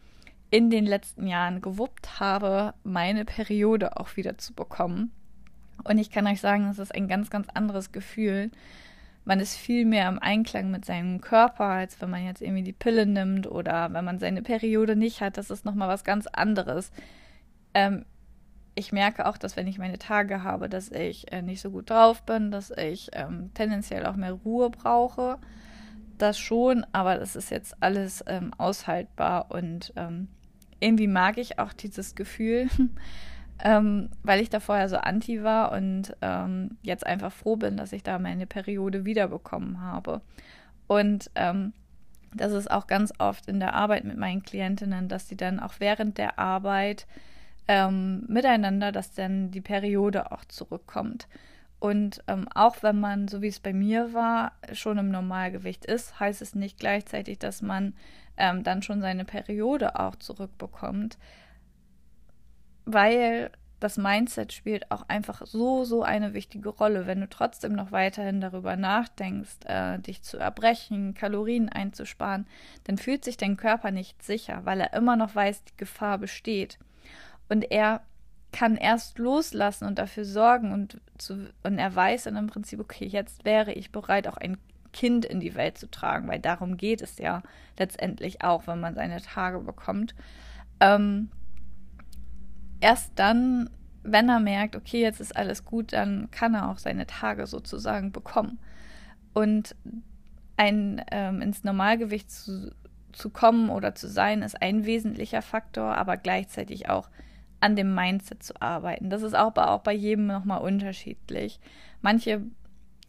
in 0.50 0.70
den 0.70 0.86
letzten 0.86 1.26
Jahren 1.26 1.60
gewuppt 1.60 2.20
habe, 2.20 2.74
meine 2.82 3.24
Periode 3.24 3.96
auch 3.96 4.16
wieder 4.16 4.38
zu 4.38 4.54
bekommen. 4.54 5.12
Und 5.84 5.98
ich 5.98 6.10
kann 6.10 6.26
euch 6.26 6.40
sagen, 6.40 6.68
es 6.68 6.78
ist 6.78 6.94
ein 6.94 7.08
ganz, 7.08 7.30
ganz 7.30 7.48
anderes 7.52 7.92
Gefühl, 7.92 8.50
man 9.24 9.40
ist 9.40 9.56
viel 9.56 9.86
mehr 9.86 10.08
im 10.08 10.18
Einklang 10.18 10.70
mit 10.70 10.84
seinem 10.84 11.20
Körper, 11.20 11.64
als 11.64 12.00
wenn 12.00 12.10
man 12.10 12.24
jetzt 12.24 12.42
irgendwie 12.42 12.62
die 12.62 12.72
Pille 12.72 13.06
nimmt 13.06 13.46
oder 13.46 13.92
wenn 13.92 14.04
man 14.04 14.18
seine 14.18 14.42
Periode 14.42 14.96
nicht 14.96 15.20
hat. 15.20 15.38
Das 15.38 15.50
ist 15.50 15.64
nochmal 15.64 15.88
was 15.88 16.04
ganz 16.04 16.26
anderes. 16.26 16.92
Ähm, 17.72 18.04
ich 18.74 18.92
merke 18.92 19.26
auch, 19.26 19.38
dass 19.38 19.56
wenn 19.56 19.66
ich 19.66 19.78
meine 19.78 19.98
Tage 19.98 20.42
habe, 20.42 20.68
dass 20.68 20.90
ich 20.90 21.32
äh, 21.32 21.42
nicht 21.42 21.60
so 21.60 21.70
gut 21.70 21.90
drauf 21.90 22.22
bin, 22.24 22.50
dass 22.50 22.70
ich 22.70 23.10
ähm, 23.12 23.50
tendenziell 23.54 24.04
auch 24.06 24.16
mehr 24.16 24.32
Ruhe 24.32 24.70
brauche. 24.70 25.38
Das 26.18 26.38
schon, 26.38 26.86
aber 26.92 27.16
das 27.16 27.34
ist 27.34 27.50
jetzt 27.50 27.82
alles 27.82 28.22
ähm, 28.26 28.52
aushaltbar 28.58 29.50
und 29.50 29.92
ähm, 29.96 30.28
irgendwie 30.80 31.06
mag 31.06 31.38
ich 31.38 31.58
auch 31.58 31.72
dieses 31.72 32.14
Gefühl, 32.14 32.68
ähm, 33.62 34.10
weil 34.22 34.40
ich 34.40 34.50
da 34.50 34.60
vorher 34.60 34.88
so 34.88 34.96
anti 34.96 35.42
war 35.42 35.72
und 35.72 36.16
ähm, 36.22 36.76
jetzt 36.82 37.06
einfach 37.06 37.32
froh 37.32 37.56
bin, 37.56 37.76
dass 37.76 37.92
ich 37.92 38.02
da 38.02 38.18
meine 38.18 38.46
Periode 38.46 39.04
wiederbekommen 39.04 39.80
habe. 39.80 40.20
Und 40.86 41.30
ähm, 41.34 41.72
das 42.34 42.52
ist 42.52 42.70
auch 42.70 42.86
ganz 42.86 43.12
oft 43.18 43.48
in 43.48 43.60
der 43.60 43.74
Arbeit 43.74 44.04
mit 44.04 44.18
meinen 44.18 44.42
Klientinnen, 44.42 45.08
dass 45.08 45.28
sie 45.28 45.36
dann 45.36 45.60
auch 45.60 45.74
während 45.78 46.18
der 46.18 46.38
Arbeit 46.38 47.06
ähm, 47.68 48.24
miteinander, 48.28 48.92
dass 48.92 49.12
dann 49.12 49.50
die 49.50 49.60
Periode 49.60 50.32
auch 50.32 50.44
zurückkommt. 50.44 51.28
Und 51.78 52.22
ähm, 52.28 52.48
auch 52.54 52.82
wenn 52.82 52.98
man, 52.98 53.28
so 53.28 53.40
wie 53.40 53.48
es 53.48 53.60
bei 53.60 53.72
mir 53.72 54.12
war, 54.12 54.52
schon 54.72 54.98
im 54.98 55.10
Normalgewicht 55.10 55.84
ist, 55.84 56.18
heißt 56.18 56.42
es 56.42 56.54
nicht 56.54 56.78
gleichzeitig, 56.78 57.38
dass 57.38 57.62
man 57.62 57.94
ähm, 58.36 58.64
dann 58.64 58.82
schon 58.82 59.00
seine 59.00 59.24
Periode 59.24 59.98
auch 59.98 60.16
zurückbekommt 60.16 61.18
weil 62.84 63.50
das 63.80 63.98
Mindset 63.98 64.52
spielt 64.52 64.90
auch 64.90 65.08
einfach 65.08 65.44
so, 65.44 65.84
so 65.84 66.02
eine 66.02 66.32
wichtige 66.32 66.70
Rolle. 66.70 67.06
Wenn 67.06 67.20
du 67.20 67.28
trotzdem 67.28 67.74
noch 67.74 67.92
weiterhin 67.92 68.40
darüber 68.40 68.76
nachdenkst, 68.76 69.66
äh, 69.66 69.98
dich 69.98 70.22
zu 70.22 70.38
erbrechen, 70.38 71.14
Kalorien 71.14 71.68
einzusparen, 71.68 72.46
dann 72.84 72.96
fühlt 72.96 73.24
sich 73.24 73.36
dein 73.36 73.58
Körper 73.58 73.90
nicht 73.90 74.22
sicher, 74.22 74.62
weil 74.64 74.80
er 74.80 74.94
immer 74.94 75.16
noch 75.16 75.34
weiß, 75.34 75.64
die 75.64 75.76
Gefahr 75.76 76.18
besteht. 76.18 76.78
Und 77.48 77.70
er 77.70 78.00
kann 78.52 78.76
erst 78.76 79.18
loslassen 79.18 79.84
und 79.84 79.98
dafür 79.98 80.24
sorgen 80.24 80.72
und, 80.72 81.00
zu, 81.18 81.50
und 81.64 81.78
er 81.78 81.94
weiß 81.94 82.24
dann 82.24 82.36
im 82.36 82.46
Prinzip, 82.46 82.80
okay, 82.80 83.04
jetzt 83.04 83.44
wäre 83.44 83.72
ich 83.72 83.92
bereit, 83.92 84.28
auch 84.28 84.36
ein 84.36 84.56
Kind 84.92 85.24
in 85.24 85.40
die 85.40 85.56
Welt 85.56 85.76
zu 85.76 85.90
tragen, 85.90 86.28
weil 86.28 86.38
darum 86.38 86.76
geht 86.76 87.02
es 87.02 87.18
ja 87.18 87.42
letztendlich 87.78 88.42
auch, 88.42 88.66
wenn 88.68 88.80
man 88.80 88.94
seine 88.94 89.20
Tage 89.20 89.58
bekommt. 89.58 90.14
Ähm, 90.80 91.30
erst 92.84 93.12
dann, 93.14 93.70
wenn 94.02 94.28
er 94.28 94.40
merkt, 94.40 94.76
okay, 94.76 95.00
jetzt 95.00 95.18
ist 95.18 95.34
alles 95.34 95.64
gut, 95.64 95.94
dann 95.94 96.30
kann 96.30 96.54
er 96.54 96.68
auch 96.68 96.76
seine 96.76 97.06
Tage 97.06 97.46
sozusagen 97.46 98.12
bekommen. 98.12 98.58
Und 99.32 99.74
ein 100.58 101.02
ähm, 101.10 101.40
ins 101.40 101.64
Normalgewicht 101.64 102.30
zu, 102.30 102.74
zu 103.12 103.30
kommen 103.30 103.70
oder 103.70 103.94
zu 103.94 104.06
sein, 104.06 104.42
ist 104.42 104.60
ein 104.60 104.84
wesentlicher 104.84 105.40
Faktor, 105.40 105.96
aber 105.96 106.18
gleichzeitig 106.18 106.90
auch 106.90 107.08
an 107.58 107.74
dem 107.74 107.94
Mindset 107.94 108.42
zu 108.42 108.60
arbeiten. 108.60 109.08
Das 109.08 109.22
ist 109.22 109.34
auch, 109.34 109.56
auch 109.56 109.80
bei 109.80 109.94
jedem 109.94 110.26
nochmal 110.26 110.60
unterschiedlich. 110.60 111.60
Manche 112.02 112.42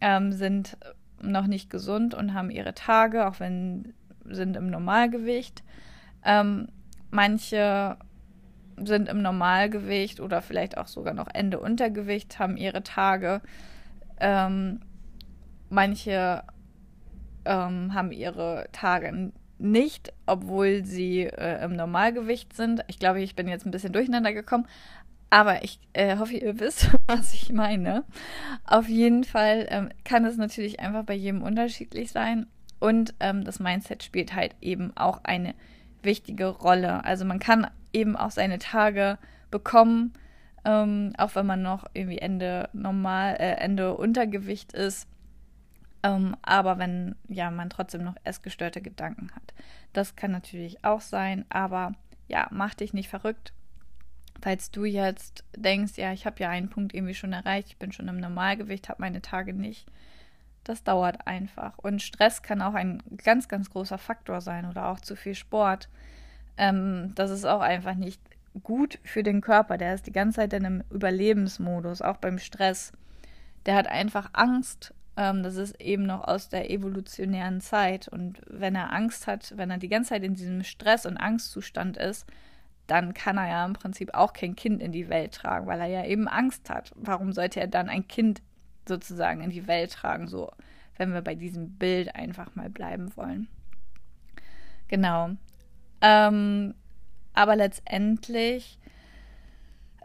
ähm, 0.00 0.32
sind 0.32 0.78
noch 1.20 1.46
nicht 1.46 1.68
gesund 1.68 2.14
und 2.14 2.32
haben 2.32 2.48
ihre 2.48 2.72
Tage, 2.72 3.26
auch 3.26 3.40
wenn 3.40 3.92
sind 4.24 4.56
im 4.56 4.70
Normalgewicht. 4.70 5.62
Ähm, 6.24 6.68
manche 7.10 7.98
sind 8.84 9.08
im 9.08 9.22
Normalgewicht 9.22 10.20
oder 10.20 10.42
vielleicht 10.42 10.76
auch 10.78 10.86
sogar 10.86 11.14
noch 11.14 11.28
Ende 11.32 11.58
Untergewicht, 11.58 12.38
haben 12.38 12.56
ihre 12.56 12.82
Tage. 12.82 13.40
Ähm, 14.18 14.80
manche 15.68 16.42
ähm, 17.44 17.94
haben 17.94 18.12
ihre 18.12 18.68
Tage 18.72 19.32
nicht, 19.58 20.12
obwohl 20.26 20.84
sie 20.84 21.22
äh, 21.22 21.64
im 21.64 21.76
Normalgewicht 21.76 22.52
sind. 22.54 22.84
Ich 22.88 22.98
glaube, 22.98 23.22
ich 23.22 23.36
bin 23.36 23.48
jetzt 23.48 23.64
ein 23.64 23.70
bisschen 23.70 23.92
durcheinander 23.92 24.32
gekommen, 24.32 24.66
aber 25.30 25.64
ich 25.64 25.80
äh, 25.92 26.18
hoffe, 26.18 26.34
ihr 26.34 26.60
wisst, 26.60 26.90
was 27.06 27.32
ich 27.34 27.52
meine. 27.52 28.04
Auf 28.64 28.88
jeden 28.88 29.24
Fall 29.24 29.66
ähm, 29.70 29.88
kann 30.04 30.24
es 30.24 30.36
natürlich 30.36 30.80
einfach 30.80 31.04
bei 31.04 31.14
jedem 31.14 31.42
unterschiedlich 31.42 32.10
sein. 32.12 32.46
Und 32.78 33.14
ähm, 33.20 33.44
das 33.44 33.58
Mindset 33.58 34.02
spielt 34.02 34.34
halt 34.34 34.54
eben 34.60 34.94
auch 34.96 35.20
eine 35.24 35.54
wichtige 36.02 36.46
Rolle. 36.46 37.04
Also 37.04 37.24
man 37.24 37.38
kann 37.38 37.66
eben 37.96 38.14
auch 38.16 38.30
seine 38.30 38.58
Tage 38.58 39.18
bekommen, 39.50 40.12
ähm, 40.64 41.12
auch 41.18 41.34
wenn 41.34 41.46
man 41.46 41.62
noch 41.62 41.86
irgendwie 41.94 42.18
Ende 42.18 42.68
normal, 42.72 43.36
äh, 43.38 43.54
Ende 43.54 43.96
Untergewicht 43.96 44.72
ist. 44.72 45.08
Ähm, 46.02 46.36
aber 46.42 46.78
wenn 46.78 47.16
ja 47.28 47.50
man 47.50 47.70
trotzdem 47.70 48.04
noch 48.04 48.16
essgestörte 48.22 48.82
Gedanken 48.82 49.30
hat. 49.34 49.54
Das 49.92 50.14
kann 50.14 50.30
natürlich 50.30 50.84
auch 50.84 51.00
sein, 51.00 51.44
aber 51.48 51.94
ja, 52.28 52.48
mach 52.50 52.74
dich 52.74 52.92
nicht 52.92 53.08
verrückt. 53.08 53.52
falls 54.42 54.70
du 54.70 54.84
jetzt 54.84 55.44
denkst, 55.56 55.96
ja, 55.96 56.12
ich 56.12 56.26
habe 56.26 56.40
ja 56.40 56.50
einen 56.50 56.68
Punkt 56.68 56.94
irgendwie 56.94 57.14
schon 57.14 57.32
erreicht, 57.32 57.68
ich 57.68 57.78
bin 57.78 57.92
schon 57.92 58.08
im 58.08 58.18
Normalgewicht, 58.20 58.88
habe 58.88 59.00
meine 59.00 59.22
Tage 59.22 59.54
nicht. 59.54 59.86
Das 60.64 60.82
dauert 60.84 61.26
einfach. 61.26 61.78
Und 61.78 62.02
Stress 62.02 62.42
kann 62.42 62.60
auch 62.60 62.74
ein 62.74 63.02
ganz, 63.24 63.48
ganz 63.48 63.70
großer 63.70 63.98
Faktor 63.98 64.40
sein 64.40 64.66
oder 64.66 64.88
auch 64.88 65.00
zu 65.00 65.16
viel 65.16 65.34
Sport. 65.34 65.88
Ähm, 66.56 67.12
das 67.14 67.30
ist 67.30 67.44
auch 67.44 67.60
einfach 67.60 67.94
nicht 67.94 68.20
gut 68.62 68.98
für 69.04 69.22
den 69.22 69.40
Körper. 69.40 69.78
Der 69.78 69.94
ist 69.94 70.06
die 70.06 70.12
ganze 70.12 70.36
Zeit 70.36 70.52
in 70.52 70.64
einem 70.64 70.84
Überlebensmodus, 70.90 72.02
auch 72.02 72.16
beim 72.16 72.38
Stress. 72.38 72.92
Der 73.66 73.74
hat 73.74 73.88
einfach 73.88 74.30
Angst. 74.32 74.94
Ähm, 75.16 75.42
das 75.42 75.56
ist 75.56 75.80
eben 75.80 76.04
noch 76.04 76.24
aus 76.24 76.48
der 76.48 76.70
evolutionären 76.70 77.60
Zeit. 77.60 78.08
Und 78.08 78.40
wenn 78.48 78.74
er 78.74 78.92
Angst 78.92 79.26
hat, 79.26 79.54
wenn 79.56 79.70
er 79.70 79.78
die 79.78 79.88
ganze 79.88 80.10
Zeit 80.10 80.22
in 80.22 80.34
diesem 80.34 80.62
Stress- 80.62 81.06
und 81.06 81.16
Angstzustand 81.16 81.96
ist, 81.96 82.26
dann 82.86 83.14
kann 83.14 83.36
er 83.36 83.48
ja 83.48 83.66
im 83.66 83.72
Prinzip 83.72 84.14
auch 84.14 84.32
kein 84.32 84.54
Kind 84.54 84.80
in 84.80 84.92
die 84.92 85.08
Welt 85.08 85.34
tragen, 85.34 85.66
weil 85.66 85.80
er 85.80 85.88
ja 85.88 86.04
eben 86.04 86.28
Angst 86.28 86.70
hat. 86.70 86.92
Warum 86.94 87.32
sollte 87.32 87.60
er 87.60 87.66
dann 87.66 87.88
ein 87.88 88.06
Kind 88.06 88.42
sozusagen 88.88 89.40
in 89.40 89.50
die 89.50 89.66
Welt 89.66 89.92
tragen, 89.92 90.28
so, 90.28 90.52
wenn 90.96 91.12
wir 91.12 91.22
bei 91.22 91.34
diesem 91.34 91.72
Bild 91.72 92.14
einfach 92.14 92.54
mal 92.54 92.70
bleiben 92.70 93.14
wollen? 93.16 93.48
Genau. 94.86 95.30
Ähm, 96.00 96.74
aber 97.34 97.56
letztendlich, 97.56 98.78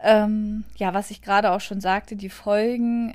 ähm, 0.02 0.64
ja, 0.76 0.94
was 0.94 1.10
ich 1.10 1.22
gerade 1.22 1.50
auch 1.52 1.60
schon 1.60 1.80
sagte, 1.80 2.16
die 2.16 2.28
Folgen 2.28 3.14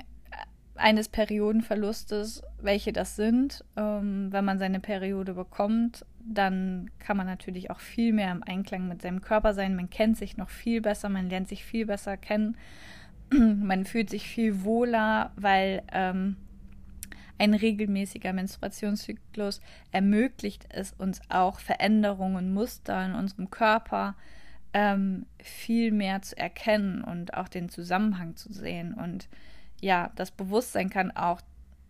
eines 0.78 1.08
Periodenverlustes, 1.08 2.42
welche 2.60 2.92
das 2.92 3.16
sind, 3.16 3.64
ähm, 3.76 4.28
wenn 4.30 4.44
man 4.44 4.58
seine 4.58 4.80
Periode 4.80 5.34
bekommt, 5.34 6.04
dann 6.20 6.90
kann 6.98 7.16
man 7.16 7.26
natürlich 7.26 7.70
auch 7.70 7.80
viel 7.80 8.12
mehr 8.12 8.30
im 8.32 8.42
Einklang 8.42 8.86
mit 8.86 9.02
seinem 9.02 9.20
Körper 9.20 9.54
sein. 9.54 9.76
Man 9.76 9.90
kennt 9.90 10.16
sich 10.16 10.36
noch 10.36 10.50
viel 10.50 10.80
besser, 10.80 11.08
man 11.08 11.28
lernt 11.28 11.48
sich 11.48 11.64
viel 11.64 11.86
besser 11.86 12.16
kennen. 12.16 12.56
man 13.30 13.84
fühlt 13.84 14.10
sich 14.10 14.28
viel 14.28 14.62
wohler, 14.62 15.32
weil 15.36 15.82
ähm, 15.92 16.36
ein 17.38 17.54
regelmäßiger 17.54 18.32
Menstruationszyklus 18.32 19.60
ermöglicht 19.92 20.66
es 20.70 20.92
uns 20.92 21.20
auch 21.28 21.60
Veränderungen, 21.60 22.52
Muster 22.52 23.04
in 23.04 23.14
unserem 23.14 23.50
Körper 23.50 24.16
ähm, 24.72 25.26
viel 25.42 25.92
mehr 25.92 26.22
zu 26.22 26.36
erkennen 26.36 27.02
und 27.02 27.34
auch 27.34 27.48
den 27.48 27.68
Zusammenhang 27.68 28.36
zu 28.36 28.52
sehen. 28.52 28.94
Und 28.94 29.28
ja, 29.80 30.10
das 30.16 30.30
Bewusstsein 30.30 30.90
kann 30.90 31.10
auch 31.12 31.40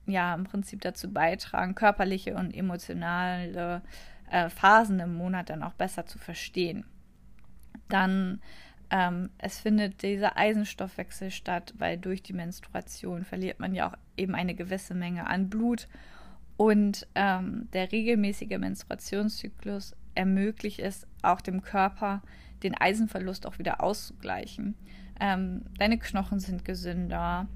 ja 0.06 0.34
im 0.34 0.44
Prinzip 0.44 0.80
dazu 0.80 1.12
beitragen, 1.12 1.74
körperliche 1.74 2.34
und 2.34 2.54
emotionale 2.54 3.82
äh, 4.30 4.48
Phasen 4.48 5.00
im 5.00 5.14
Monat 5.14 5.50
dann 5.50 5.62
auch 5.62 5.74
besser 5.74 6.06
zu 6.06 6.18
verstehen. 6.18 6.84
Dann 7.88 8.40
ähm, 8.90 9.30
es 9.38 9.58
findet 9.58 10.02
dieser 10.02 10.36
Eisenstoffwechsel 10.36 11.30
statt, 11.30 11.74
weil 11.78 11.98
durch 11.98 12.22
die 12.22 12.32
Menstruation 12.32 13.24
verliert 13.24 13.60
man 13.60 13.74
ja 13.74 13.88
auch 13.88 13.96
eben 14.18 14.34
eine 14.34 14.54
gewisse 14.54 14.94
Menge 14.94 15.26
an 15.26 15.48
Blut. 15.48 15.88
Und 16.56 17.06
ähm, 17.14 17.68
der 17.72 17.92
regelmäßige 17.92 18.58
Menstruationszyklus 18.58 19.94
ermöglicht 20.14 20.80
es 20.80 21.06
auch 21.22 21.40
dem 21.40 21.62
Körper, 21.62 22.22
den 22.62 22.74
Eisenverlust 22.74 23.46
auch 23.46 23.58
wieder 23.58 23.82
auszugleichen. 23.82 24.74
Ähm, 25.20 25.62
deine 25.78 25.98
Knochen 25.98 26.40
sind 26.40 26.64
gesünder, 26.64 27.46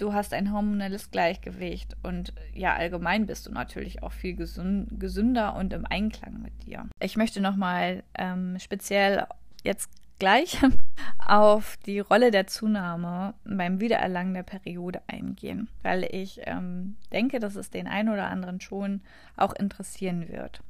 du 0.00 0.12
hast 0.12 0.32
ein 0.32 0.52
hormonelles 0.52 1.10
Gleichgewicht 1.10 1.96
und 2.02 2.32
ja, 2.54 2.74
allgemein 2.74 3.26
bist 3.26 3.46
du 3.46 3.52
natürlich 3.52 4.02
auch 4.02 4.12
viel 4.12 4.34
gesünder 4.34 5.54
und 5.56 5.72
im 5.72 5.84
Einklang 5.86 6.40
mit 6.40 6.66
dir. 6.66 6.88
Ich 7.00 7.16
möchte 7.16 7.40
nochmal 7.40 8.02
ähm, 8.14 8.58
speziell 8.58 9.26
jetzt 9.62 9.90
gleich 10.20 10.58
auf 11.18 11.76
die 11.84 11.98
Rolle 11.98 12.30
der 12.30 12.46
Zunahme 12.46 13.34
beim 13.44 13.80
Wiedererlangen 13.80 14.34
der 14.34 14.44
Periode 14.44 15.02
eingehen, 15.08 15.68
weil 15.82 16.04
ich 16.04 16.40
ähm, 16.44 16.96
denke, 17.12 17.40
dass 17.40 17.56
es 17.56 17.70
den 17.70 17.88
einen 17.88 18.10
oder 18.10 18.28
anderen 18.28 18.60
schon 18.60 19.00
auch 19.36 19.52
interessieren 19.52 20.28
wird. 20.28 20.62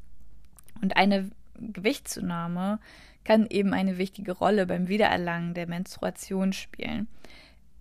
Und 0.81 0.97
eine 0.97 1.31
Gewichtszunahme 1.59 2.79
kann 3.25 3.47
eben 3.51 3.75
eine 3.75 3.99
wichtige 3.99 4.33
Rolle 4.33 4.67
beim 4.67 4.89
Wiedererlangen 4.89 5.53
der 5.53 5.67
Menstruation 5.67 6.55
spielen. 6.55 7.07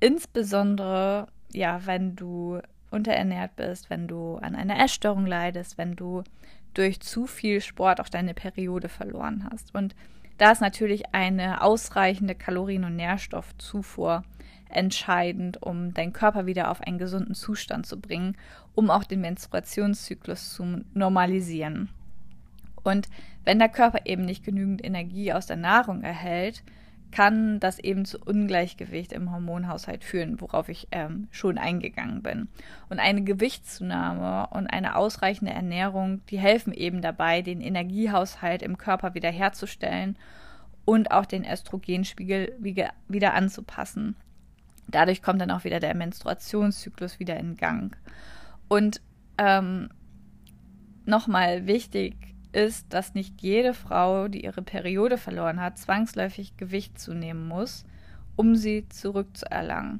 Insbesondere, 0.01 1.27
ja, 1.53 1.86
wenn 1.86 2.17
du 2.17 2.60
unterernährt 2.91 3.55
bist, 3.55 3.89
wenn 3.89 4.08
du 4.08 4.36
an 4.38 4.55
einer 4.55 4.84
Essstörung 4.84 5.25
leidest, 5.25 5.77
wenn 5.77 5.95
du 5.95 6.23
durch 6.73 6.99
zu 6.99 7.25
viel 7.25 7.62
Sport 7.62 8.01
auch 8.01 8.10
deine 8.10 8.34
Periode 8.34 8.89
verloren 8.89 9.47
hast. 9.49 9.73
Und 9.73 9.95
da 10.39 10.52
ist 10.52 10.62
natürlich 10.62 11.13
eine 11.13 11.62
ausreichende 11.62 12.34
Kalorien- 12.34 12.86
und 12.86 12.95
Nährstoffzufuhr 12.95 14.23
entscheidend, 14.69 15.62
um 15.62 15.93
deinen 15.93 16.13
Körper 16.13 16.45
wieder 16.45 16.71
auf 16.71 16.82
einen 16.82 16.97
gesunden 16.97 17.36
Zustand 17.36 17.86
zu 17.86 17.99
bringen, 17.99 18.38
um 18.73 18.89
auch 18.89 19.04
den 19.04 19.21
Menstruationszyklus 19.21 20.54
zu 20.54 20.84
normalisieren. 20.93 21.89
Und 22.84 23.10
wenn 23.43 23.60
der 23.60 23.69
Körper 23.69 24.06
eben 24.06 24.23
nicht 24.23 24.45
genügend 24.45 24.84
Energie 24.84 25.34
aus 25.34 25.47
der 25.47 25.58
Nahrung 25.58 26.04
erhält, 26.04 26.63
kann 27.11 27.59
das 27.59 27.79
eben 27.79 28.05
zu 28.05 28.19
Ungleichgewicht 28.19 29.13
im 29.13 29.31
Hormonhaushalt 29.31 30.03
führen, 30.03 30.39
worauf 30.39 30.69
ich 30.69 30.87
ähm, 30.91 31.27
schon 31.31 31.57
eingegangen 31.57 32.21
bin. 32.21 32.47
Und 32.89 32.99
eine 32.99 33.23
Gewichtszunahme 33.23 34.47
und 34.51 34.67
eine 34.67 34.95
ausreichende 34.95 35.51
Ernährung, 35.51 36.21
die 36.27 36.37
helfen 36.37 36.73
eben 36.73 37.01
dabei, 37.01 37.41
den 37.41 37.61
Energiehaushalt 37.61 38.61
im 38.61 38.77
Körper 38.77 39.15
wiederherzustellen 39.15 40.17
und 40.85 41.11
auch 41.11 41.25
den 41.25 41.45
Östrogenspiegel 41.45 42.55
wieder 42.59 43.33
anzupassen. 43.33 44.15
Dadurch 44.87 45.21
kommt 45.21 45.41
dann 45.41 45.51
auch 45.51 45.63
wieder 45.63 45.79
der 45.79 45.95
Menstruationszyklus 45.95 47.19
wieder 47.19 47.37
in 47.37 47.57
Gang. 47.57 47.95
Und 48.67 49.01
ähm, 49.37 49.89
nochmal 51.05 51.67
wichtig, 51.67 52.15
ist, 52.51 52.93
dass 52.93 53.13
nicht 53.13 53.41
jede 53.41 53.73
Frau, 53.73 54.27
die 54.27 54.43
ihre 54.43 54.62
Periode 54.62 55.17
verloren 55.17 55.62
hat, 55.62 55.77
zwangsläufig 55.77 56.57
Gewicht 56.57 56.99
zunehmen 56.99 57.47
muss, 57.47 57.85
um 58.35 58.55
sie 58.55 58.88
zurückzuerlangen. 58.89 59.99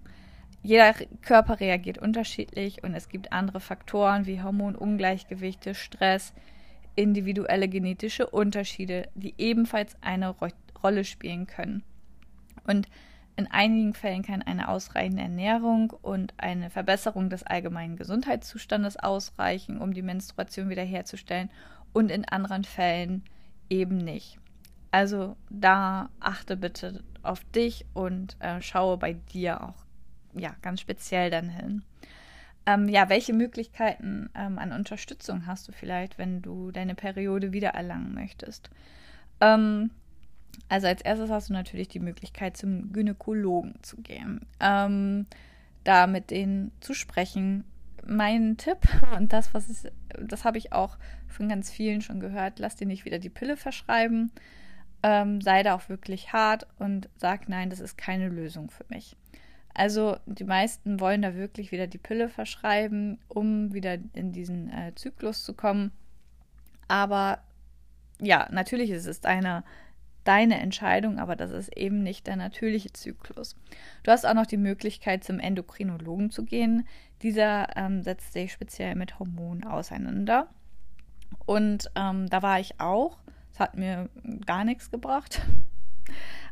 Jeder 0.62 0.94
Körper 1.22 1.60
reagiert 1.60 2.00
unterschiedlich 2.00 2.84
und 2.84 2.94
es 2.94 3.08
gibt 3.08 3.32
andere 3.32 3.60
Faktoren 3.60 4.26
wie 4.26 4.42
Hormonungleichgewichte, 4.42 5.74
Stress, 5.74 6.34
individuelle 6.96 7.70
genetische 7.70 8.28
Unterschiede, 8.28 9.08
die 9.16 9.36
ebenfalls 9.38 9.96
eine 10.02 10.30
Ro 10.30 10.48
Rolle 10.82 11.04
spielen 11.04 11.46
können. 11.46 11.84
Und 12.66 12.88
in 13.36 13.48
einigen 13.48 13.94
Fällen 13.94 14.24
kann 14.24 14.42
eine 14.42 14.70
ausreichende 14.70 15.24
Ernährung 15.24 15.92
und 16.02 16.34
eine 16.38 16.70
Verbesserung 16.70 17.30
des 17.30 17.44
allgemeinen 17.44 17.98
Gesundheitszustandes 17.98 18.96
ausreichen, 18.96 19.82
um 19.82 19.94
die 19.94 20.02
Menstruation 20.02 20.70
wiederherzustellen 20.70 21.50
und 21.94 22.12
in 22.12 22.26
anderen 22.26 22.64
Fällen 22.64 23.24
eben 23.70 23.98
nicht. 23.98 24.40
Also 24.92 25.36
da 25.50 26.10
achte 26.20 26.58
bitte 26.58 27.04
auf 27.22 27.44
dich 27.46 27.86
und 27.94 28.38
äh, 28.40 28.62
schaue 28.62 28.98
bei 28.98 29.14
dir 29.14 29.64
auch 29.64 29.86
ja 30.34 30.56
ganz 30.62 30.82
speziell 30.82 31.30
dann 31.30 31.50
hin. 31.50 31.84
Ähm, 32.66 32.88
ja, 32.88 33.10
welche 33.10 33.34
Möglichkeiten 33.34 34.30
ähm, 34.36 34.60
an 34.60 34.72
Unterstützung 34.72 35.46
hast 35.46 35.68
du 35.68 35.72
vielleicht, 35.72 36.18
wenn 36.18 36.42
du 36.42 36.72
deine 36.72 36.96
Periode 36.96 37.52
wiedererlangen 37.52 38.14
möchtest? 38.14 38.70
Ähm, 39.42 39.92
also 40.68 40.88
als 40.88 41.02
erstes 41.02 41.30
hast 41.30 41.50
du 41.50 41.54
natürlich 41.54 41.88
die 41.88 42.00
Möglichkeit, 42.00 42.58
zum 42.58 42.92
Gynäkologen 42.92 43.76
zu 43.82 43.98
gehen, 43.98 44.46
ähm, 44.60 45.26
da 45.84 46.08
mit 46.08 46.32
denen 46.32 46.72
zu 46.80 46.94
sprechen, 46.94 47.64
mein 48.06 48.58
Tipp 48.58 48.80
und 49.18 49.34
das, 49.34 49.54
was 49.54 49.70
ist, 49.70 49.92
das 50.20 50.44
habe 50.46 50.58
ich 50.58 50.74
auch 50.74 50.98
von 51.30 51.50
ganz 51.50 51.72
vielen 51.72 52.02
schon 52.02 52.20
gehört, 52.20 52.60
lass 52.60 52.76
dir 52.76 52.88
nicht 52.88 53.06
wieder 53.06 53.20
die 53.20 53.30
Pille 53.30 53.58
verschreiben. 53.58 54.32
Ähm, 55.02 55.40
sei 55.40 55.64
da 55.64 55.76
auch 55.76 55.88
wirklich 55.88 56.34
hart 56.34 56.68
und 56.78 57.10
sag 57.16 57.48
nein, 57.48 57.70
das 57.70 57.80
ist 57.80 57.98
keine 57.98 58.28
Lösung 58.28 58.70
für 58.70 58.86
mich. 58.90 59.16
Also 59.74 60.18
die 60.26 60.44
meisten 60.44 61.00
wollen 61.00 61.22
da 61.22 61.36
wirklich 61.36 61.72
wieder 61.72 61.88
die 61.88 61.98
Pille 61.98 62.28
verschreiben, 62.28 63.18
um 63.30 63.74
wieder 63.74 63.98
in 64.14 64.34
diesen 64.34 64.70
äh, 64.70 64.94
Zyklus 64.96 65.44
zu 65.44 65.54
kommen. 65.54 65.92
Aber 66.90 67.40
ja, 68.20 68.50
natürlich 68.52 68.90
ist 68.90 69.06
es 69.06 69.24
eine 69.24 69.64
deine 70.24 70.60
Entscheidung, 70.60 71.18
aber 71.18 71.36
das 71.36 71.52
ist 71.52 71.76
eben 71.76 72.04
nicht 72.04 72.28
der 72.28 72.36
natürliche 72.36 72.94
Zyklus. 72.94 73.56
Du 74.04 74.12
hast 74.12 74.26
auch 74.26 74.34
noch 74.34 74.46
die 74.46 74.58
Möglichkeit, 74.58 75.24
zum 75.24 75.40
Endokrinologen 75.40 76.30
zu 76.30 76.44
gehen. 76.46 76.88
Dieser 77.24 77.76
ähm, 77.76 78.04
setzt 78.04 78.34
sich 78.34 78.52
speziell 78.52 78.96
mit 78.96 79.18
Hormonen 79.18 79.64
auseinander. 79.64 80.48
Und 81.46 81.90
ähm, 81.96 82.30
da 82.30 82.42
war 82.42 82.60
ich 82.60 82.80
auch. 82.80 83.18
Es 83.52 83.60
hat 83.60 83.76
mir 83.76 84.10
gar 84.46 84.64
nichts 84.64 84.92
gebracht. 84.92 85.42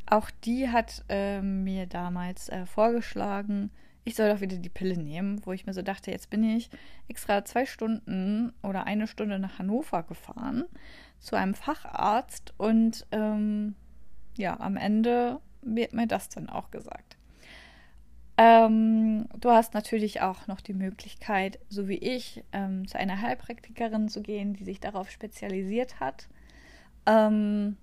Auch 0.10 0.30
die 0.46 0.70
hat 0.70 1.04
äh, 1.10 1.42
mir 1.42 1.86
damals 1.86 2.48
äh, 2.48 2.66
vorgeschlagen, 2.66 3.72
ich 4.08 4.16
soll 4.16 4.30
doch 4.30 4.40
wieder 4.40 4.56
die 4.56 4.70
Pille 4.70 4.98
nehmen, 4.98 5.46
wo 5.46 5.52
ich 5.52 5.66
mir 5.66 5.74
so 5.74 5.82
dachte, 5.82 6.12
jetzt 6.12 6.30
bin 6.30 6.42
ich 6.42 6.70
extra 7.10 7.44
zwei 7.44 7.66
Stunden 7.66 8.54
oder 8.64 8.86
eine 8.86 9.06
Stunde 9.06 9.38
nach 9.38 9.60
Hannover 9.60 10.04
gefahren 10.04 10.64
zu 11.20 11.36
einem 11.36 11.54
Facharzt 11.54 12.54
und 12.58 13.06
ähm, 13.12 13.76
ja, 14.38 14.60
am 14.60 14.78
Ende 14.78 15.42
wird 15.62 15.94
mir 15.94 16.08
das 16.08 16.30
dann 16.30 16.50
auch 16.50 16.72
gesagt. 16.72 17.07
Ähm, 18.38 19.28
du 19.40 19.50
hast 19.50 19.74
natürlich 19.74 20.22
auch 20.22 20.46
noch 20.46 20.62
die 20.62 20.76
Möglichkeit, 20.76 21.60
so 21.70 21.88
wie 21.88 21.98
ich, 21.98 22.44
ähm, 22.52 22.88
zu 22.88 22.98
einer 23.00 23.22
Heilpraktikerin 23.22 24.10
zu 24.10 24.22
gehen, 24.22 24.54
die 24.54 24.64
sich 24.64 24.80
darauf 24.80 25.10
spezialisiert 25.10 26.00
hat. 26.00 26.28
Ähm, 27.08 27.78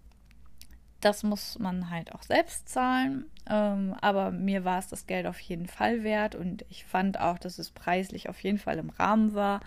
das 1.01 1.23
muss 1.23 1.59
man 1.59 1.91
halt 1.91 2.15
auch 2.15 2.23
selbst 2.23 2.69
zahlen. 2.69 3.27
Ähm, 3.51 3.95
aber 4.01 4.31
mir 4.31 4.65
war 4.65 4.79
es 4.79 4.89
das 4.89 5.07
Geld 5.07 5.27
auf 5.27 5.39
jeden 5.41 5.67
Fall 5.67 6.03
wert 6.03 6.35
und 6.35 6.65
ich 6.71 6.85
fand 6.85 7.21
auch, 7.21 7.39
dass 7.39 7.59
es 7.59 7.71
preislich 7.71 8.29
auf 8.29 8.41
jeden 8.41 8.59
Fall 8.59 8.79
im 8.79 8.91
Rahmen 8.91 9.35
war. 9.35 9.61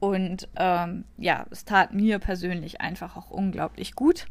Und 0.00 0.48
ähm, 0.56 1.04
ja, 1.16 1.46
es 1.50 1.64
tat 1.64 1.94
mir 1.94 2.18
persönlich 2.18 2.80
einfach 2.80 3.16
auch 3.16 3.30
unglaublich 3.30 3.94
gut. 3.94 4.26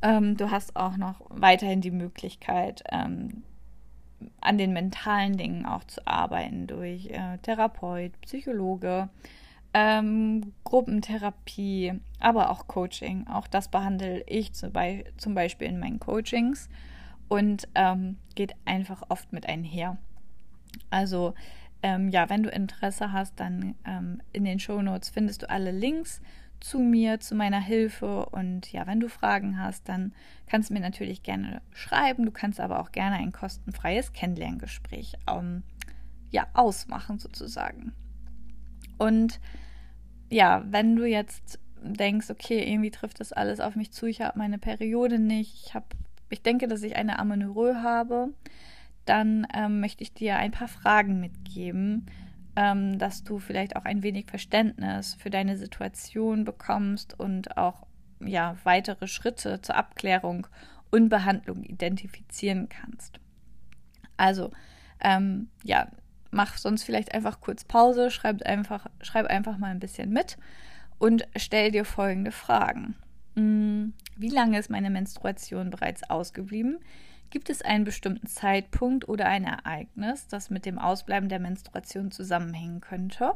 Ähm, 0.00 0.36
du 0.36 0.50
hast 0.50 0.76
auch 0.76 0.96
noch 0.96 1.20
weiterhin 1.28 1.80
die 1.80 1.90
Möglichkeit, 1.90 2.84
an 4.40 4.58
den 4.58 4.72
mentalen 4.72 5.36
Dingen 5.36 5.66
auch 5.66 5.84
zu 5.84 6.06
arbeiten 6.06 6.66
durch 6.66 7.06
äh, 7.06 7.38
Therapeut, 7.42 8.12
Psychologe, 8.22 9.08
ähm, 9.74 10.52
Gruppentherapie, 10.64 11.94
aber 12.18 12.50
auch 12.50 12.66
Coaching. 12.66 13.26
Auch 13.28 13.46
das 13.46 13.68
behandle 13.68 14.24
ich 14.26 14.52
zum, 14.52 14.72
Be 14.72 15.04
zum 15.16 15.34
Beispiel 15.34 15.68
in 15.68 15.78
meinen 15.78 16.00
Coachings 16.00 16.68
und 17.28 17.68
ähm, 17.74 18.16
geht 18.34 18.54
einfach 18.64 19.02
oft 19.08 19.32
mit 19.32 19.46
einher. 19.48 19.98
Also 20.90 21.34
ähm, 21.82 22.08
ja, 22.08 22.28
wenn 22.28 22.42
du 22.42 22.50
Interesse 22.50 23.12
hast, 23.12 23.38
dann 23.38 23.74
ähm, 23.84 24.20
in 24.32 24.44
den 24.44 24.58
Show 24.58 24.82
Notes 24.82 25.10
findest 25.10 25.42
du 25.42 25.50
alle 25.50 25.70
Links 25.70 26.20
zu 26.60 26.78
mir, 26.78 27.20
zu 27.20 27.34
meiner 27.34 27.60
Hilfe. 27.60 28.26
Und 28.26 28.72
ja, 28.72 28.86
wenn 28.86 29.00
du 29.00 29.08
Fragen 29.08 29.60
hast, 29.60 29.88
dann 29.88 30.12
kannst 30.46 30.70
du 30.70 30.74
mir 30.74 30.80
natürlich 30.80 31.22
gerne 31.22 31.60
schreiben. 31.72 32.24
Du 32.24 32.32
kannst 32.32 32.60
aber 32.60 32.80
auch 32.80 32.92
gerne 32.92 33.16
ein 33.16 33.32
kostenfreies 33.32 34.12
Kennenlerngespräch 34.12 35.14
ähm, 35.28 35.62
ja, 36.30 36.46
ausmachen, 36.54 37.18
sozusagen. 37.18 37.92
Und 38.98 39.40
ja, 40.30 40.64
wenn 40.66 40.96
du 40.96 41.04
jetzt 41.04 41.58
denkst, 41.82 42.30
okay, 42.30 42.70
irgendwie 42.70 42.90
trifft 42.90 43.20
das 43.20 43.32
alles 43.32 43.60
auf 43.60 43.76
mich 43.76 43.92
zu, 43.92 44.06
ich 44.06 44.20
habe 44.20 44.38
meine 44.38 44.58
Periode 44.58 45.18
nicht, 45.18 45.66
ich 45.66 45.74
habe, 45.74 45.86
ich 46.28 46.42
denke, 46.42 46.68
dass 46.68 46.82
ich 46.82 46.96
eine 46.96 47.18
Amenorrhoe 47.18 47.82
habe, 47.82 48.28
dann 49.04 49.46
ähm, 49.54 49.80
möchte 49.80 50.02
ich 50.02 50.12
dir 50.12 50.36
ein 50.36 50.50
paar 50.50 50.68
Fragen 50.68 51.20
mitgeben, 51.20 52.06
ähm, 52.58 52.98
dass 52.98 53.22
du 53.22 53.38
vielleicht 53.38 53.76
auch 53.76 53.84
ein 53.84 54.02
wenig 54.02 54.26
Verständnis 54.26 55.14
für 55.14 55.30
deine 55.30 55.56
Situation 55.56 56.44
bekommst 56.44 57.18
und 57.18 57.56
auch 57.56 57.86
ja, 58.18 58.56
weitere 58.64 59.06
Schritte 59.06 59.62
zur 59.62 59.76
Abklärung 59.76 60.48
und 60.90 61.08
Behandlung 61.08 61.62
identifizieren 61.62 62.68
kannst. 62.68 63.20
Also, 64.16 64.50
ähm, 64.98 65.50
ja, 65.62 65.86
mach 66.32 66.58
sonst 66.58 66.82
vielleicht 66.82 67.14
einfach 67.14 67.40
kurz 67.40 67.62
Pause, 67.62 68.10
schreib 68.10 68.42
einfach, 68.42 68.88
schreib 69.02 69.26
einfach 69.26 69.56
mal 69.58 69.70
ein 69.70 69.78
bisschen 69.78 70.10
mit 70.10 70.36
und 70.98 71.28
stell 71.36 71.70
dir 71.70 71.84
folgende 71.84 72.32
Fragen. 72.32 72.96
Hm, 73.36 73.92
wie 74.16 74.30
lange 74.30 74.58
ist 74.58 74.68
meine 74.68 74.90
Menstruation 74.90 75.70
bereits 75.70 76.10
ausgeblieben? 76.10 76.80
Gibt 77.30 77.50
es 77.50 77.62
einen 77.62 77.84
bestimmten 77.84 78.26
Zeitpunkt 78.26 79.08
oder 79.08 79.26
ein 79.26 79.44
Ereignis, 79.44 80.28
das 80.28 80.48
mit 80.48 80.64
dem 80.64 80.78
Ausbleiben 80.78 81.28
der 81.28 81.40
Menstruation 81.40 82.10
zusammenhängen 82.10 82.80
könnte? 82.80 83.32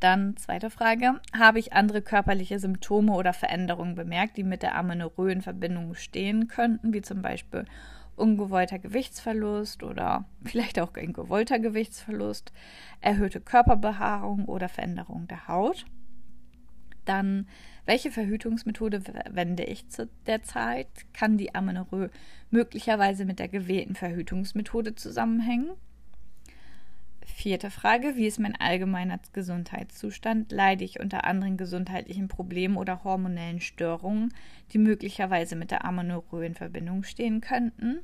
Dann 0.00 0.36
zweite 0.36 0.70
Frage. 0.70 1.20
Habe 1.38 1.58
ich 1.58 1.74
andere 1.74 2.02
körperliche 2.02 2.58
Symptome 2.58 3.12
oder 3.12 3.32
Veränderungen 3.32 3.94
bemerkt, 3.94 4.36
die 4.36 4.42
mit 4.42 4.62
der 4.62 4.74
Amenorrhoe 4.74 5.30
in 5.30 5.42
Verbindung 5.42 5.94
stehen 5.94 6.48
könnten, 6.48 6.92
wie 6.92 7.02
zum 7.02 7.22
Beispiel 7.22 7.66
ungewollter 8.16 8.78
Gewichtsverlust 8.78 9.82
oder 9.82 10.24
vielleicht 10.44 10.80
auch 10.80 10.94
ein 10.94 11.12
gewollter 11.12 11.58
Gewichtsverlust, 11.58 12.52
erhöhte 13.00 13.40
Körperbehaarung 13.40 14.46
oder 14.46 14.68
Veränderung 14.68 15.28
der 15.28 15.48
Haut? 15.48 15.84
Dann 17.04 17.46
welche 17.84 18.10
Verhütungsmethode 18.10 19.00
verwende 19.00 19.64
ich 19.64 19.88
zu 19.88 20.08
der 20.26 20.42
Zeit? 20.42 20.88
Kann 21.12 21.36
die 21.36 21.54
Amenorrhoe 21.54 22.10
möglicherweise 22.50 23.24
mit 23.24 23.38
der 23.38 23.48
gewählten 23.48 23.94
Verhütungsmethode 23.94 24.94
zusammenhängen? 24.94 25.70
Vierte 27.24 27.70
Frage. 27.70 28.14
Wie 28.16 28.26
ist 28.26 28.38
mein 28.38 28.54
allgemeiner 28.54 29.18
Gesundheitszustand? 29.32 30.52
Leide 30.52 30.84
ich 30.84 31.00
unter 31.00 31.24
anderen 31.24 31.56
gesundheitlichen 31.56 32.28
Problemen 32.28 32.76
oder 32.76 33.04
hormonellen 33.04 33.60
Störungen, 33.60 34.32
die 34.72 34.78
möglicherweise 34.78 35.56
mit 35.56 35.70
der 35.70 35.84
Amenorrhoe 35.84 36.46
in 36.46 36.54
Verbindung 36.54 37.02
stehen 37.02 37.40
könnten? 37.40 38.00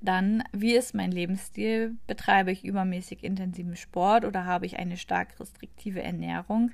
Dann, 0.00 0.44
wie 0.52 0.74
ist 0.74 0.94
mein 0.94 1.10
Lebensstil? 1.10 1.96
Betreibe 2.06 2.52
ich 2.52 2.64
übermäßig 2.64 3.24
intensiven 3.24 3.76
Sport 3.76 4.24
oder 4.24 4.44
habe 4.44 4.66
ich 4.66 4.78
eine 4.78 4.98
stark 4.98 5.40
restriktive 5.40 6.02
Ernährung? 6.02 6.72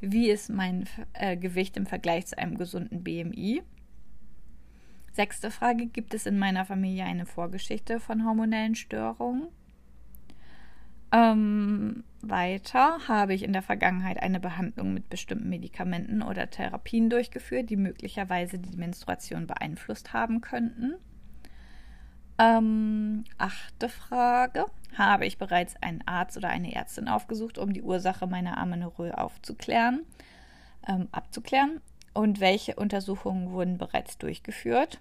Wie 0.00 0.30
ist 0.30 0.50
mein 0.50 0.88
äh, 1.14 1.36
Gewicht 1.36 1.76
im 1.76 1.86
Vergleich 1.86 2.26
zu 2.26 2.38
einem 2.38 2.58
gesunden 2.58 3.02
BMI? 3.02 3.62
Sechste 5.12 5.50
Frage, 5.50 5.86
gibt 5.86 6.12
es 6.12 6.26
in 6.26 6.38
meiner 6.38 6.66
Familie 6.66 7.04
eine 7.04 7.24
Vorgeschichte 7.24 8.00
von 8.00 8.26
hormonellen 8.26 8.74
Störungen? 8.74 9.48
Ähm, 11.12 12.04
weiter 12.20 12.98
habe 13.08 13.32
ich 13.32 13.42
in 13.42 13.54
der 13.54 13.62
Vergangenheit 13.62 14.22
eine 14.22 14.40
Behandlung 14.40 14.92
mit 14.92 15.08
bestimmten 15.08 15.48
Medikamenten 15.48 16.20
oder 16.20 16.50
Therapien 16.50 17.08
durchgeführt, 17.08 17.70
die 17.70 17.76
möglicherweise 17.76 18.58
die 18.58 18.76
Menstruation 18.76 19.46
beeinflusst 19.46 20.12
haben 20.12 20.42
könnten. 20.42 20.96
Ähm, 22.38 23.24
achte 23.38 23.88
Frage. 23.88 24.66
Habe 24.96 25.26
ich 25.26 25.38
bereits 25.38 25.74
einen 25.82 26.02
Arzt 26.06 26.36
oder 26.36 26.48
eine 26.48 26.74
Ärztin 26.74 27.08
aufgesucht, 27.08 27.58
um 27.58 27.72
die 27.72 27.82
Ursache 27.82 28.26
meiner 28.26 28.58
Amenorrhoe 28.58 29.16
aufzuklären, 29.16 30.02
ähm, 30.88 31.08
abzuklären? 31.12 31.80
Und 32.14 32.40
welche 32.40 32.76
Untersuchungen 32.76 33.50
wurden 33.50 33.78
bereits 33.78 34.16
durchgeführt? 34.18 35.00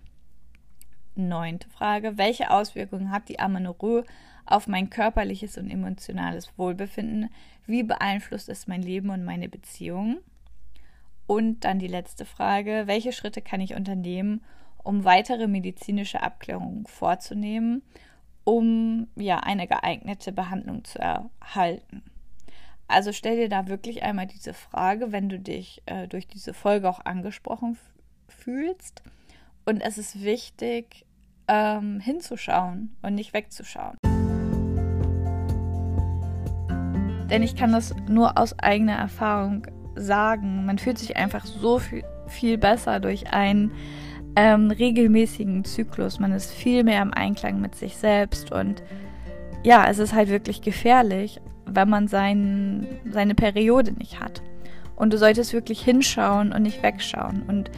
Neunte 1.15 1.69
Frage. 1.69 2.17
Welche 2.17 2.51
Auswirkungen 2.51 3.11
hat 3.11 3.29
die 3.29 3.39
Amenorrhoe 3.39 4.03
auf 4.45 4.67
mein 4.67 4.89
körperliches 4.89 5.57
und 5.57 5.69
emotionales 5.69 6.49
Wohlbefinden? 6.57 7.29
Wie 7.65 7.83
beeinflusst 7.83 8.49
es 8.49 8.67
mein 8.67 8.81
Leben 8.81 9.09
und 9.09 9.23
meine 9.23 9.47
Beziehungen? 9.47 10.17
Und 11.25 11.63
dann 11.63 11.79
die 11.79 11.87
letzte 11.87 12.25
Frage. 12.25 12.83
Welche 12.85 13.13
Schritte 13.13 13.41
kann 13.41 13.61
ich 13.61 13.75
unternehmen, 13.75 14.41
um 14.85 15.03
weitere 15.03 15.47
medizinische 15.47 16.21
Abklärungen 16.21 16.85
vorzunehmen, 16.85 17.81
um 18.43 19.07
ja 19.15 19.39
eine 19.39 19.67
geeignete 19.67 20.31
Behandlung 20.31 20.83
zu 20.83 20.99
erhalten. 20.99 22.03
Also 22.87 23.11
stell 23.11 23.35
dir 23.35 23.49
da 23.49 23.67
wirklich 23.67 24.03
einmal 24.03 24.27
diese 24.27 24.53
Frage, 24.53 25.11
wenn 25.11 25.27
du 25.27 25.39
dich 25.39 25.81
äh, 25.87 26.07
durch 26.07 26.27
diese 26.27 26.53
Folge 26.53 26.87
auch 26.87 27.03
angesprochen 27.03 27.77
fühlst. 28.27 29.01
Und 29.65 29.81
es 29.81 29.97
ist 29.97 30.23
wichtig, 30.23 31.07
ähm, 31.47 31.99
hinzuschauen 31.99 32.95
und 33.01 33.15
nicht 33.15 33.33
wegzuschauen. 33.33 33.97
Denn 37.31 37.41
ich 37.41 37.55
kann 37.55 37.71
das 37.71 37.95
nur 38.07 38.37
aus 38.37 38.59
eigener 38.59 38.97
Erfahrung 38.97 39.65
sagen. 39.95 40.65
Man 40.65 40.77
fühlt 40.77 40.99
sich 40.99 41.17
einfach 41.17 41.43
so 41.43 41.79
viel, 41.79 42.03
viel 42.27 42.59
besser 42.59 42.99
durch 42.99 43.33
ein 43.33 43.71
ähm, 44.35 44.71
regelmäßigen 44.71 45.63
Zyklus. 45.65 46.19
Man 46.19 46.31
ist 46.31 46.51
viel 46.51 46.83
mehr 46.83 47.01
im 47.01 47.13
Einklang 47.13 47.61
mit 47.61 47.75
sich 47.75 47.97
selbst 47.97 48.51
und 48.51 48.83
ja, 49.63 49.85
es 49.89 49.97
ist 49.97 50.13
halt 50.13 50.29
wirklich 50.29 50.61
gefährlich, 50.61 51.41
wenn 51.65 51.89
man 51.89 52.07
sein, 52.07 52.87
seine 53.09 53.33
Periode 53.33 53.93
nicht 53.93 54.19
hat. 54.19 54.43
Und 54.95 55.11
du 55.11 55.17
solltest 55.17 55.53
wirklich 55.53 55.81
hinschauen 55.81 56.53
und 56.53 56.61
nicht 56.61 56.83
wegschauen. 56.83 57.43
Und 57.47 57.71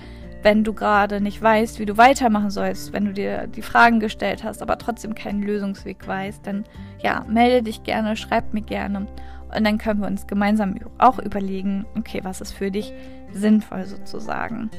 wenn 0.43 0.63
du 0.63 0.73
gerade 0.73 1.21
nicht 1.21 1.41
weißt, 1.41 1.79
wie 1.79 1.85
du 1.85 1.97
weitermachen 1.97 2.51
sollst, 2.51 2.93
wenn 2.93 3.05
du 3.05 3.13
dir 3.13 3.47
die 3.47 3.61
Fragen 3.61 3.99
gestellt 3.99 4.43
hast, 4.43 4.61
aber 4.61 4.77
trotzdem 4.77 5.15
keinen 5.15 5.41
Lösungsweg 5.41 6.05
weißt, 6.05 6.45
dann 6.45 6.65
ja, 7.01 7.25
melde 7.27 7.63
dich 7.63 7.83
gerne, 7.83 8.15
schreib 8.15 8.53
mir 8.53 8.61
gerne. 8.61 9.07
Und 9.55 9.65
dann 9.65 9.77
können 9.77 10.01
wir 10.01 10.07
uns 10.07 10.27
gemeinsam 10.27 10.75
auch 10.97 11.19
überlegen, 11.19 11.85
okay, 11.97 12.19
was 12.23 12.41
ist 12.41 12.51
für 12.51 12.69
dich 12.69 12.93
sinnvoll 13.31 13.85
sozusagen. 13.85 14.69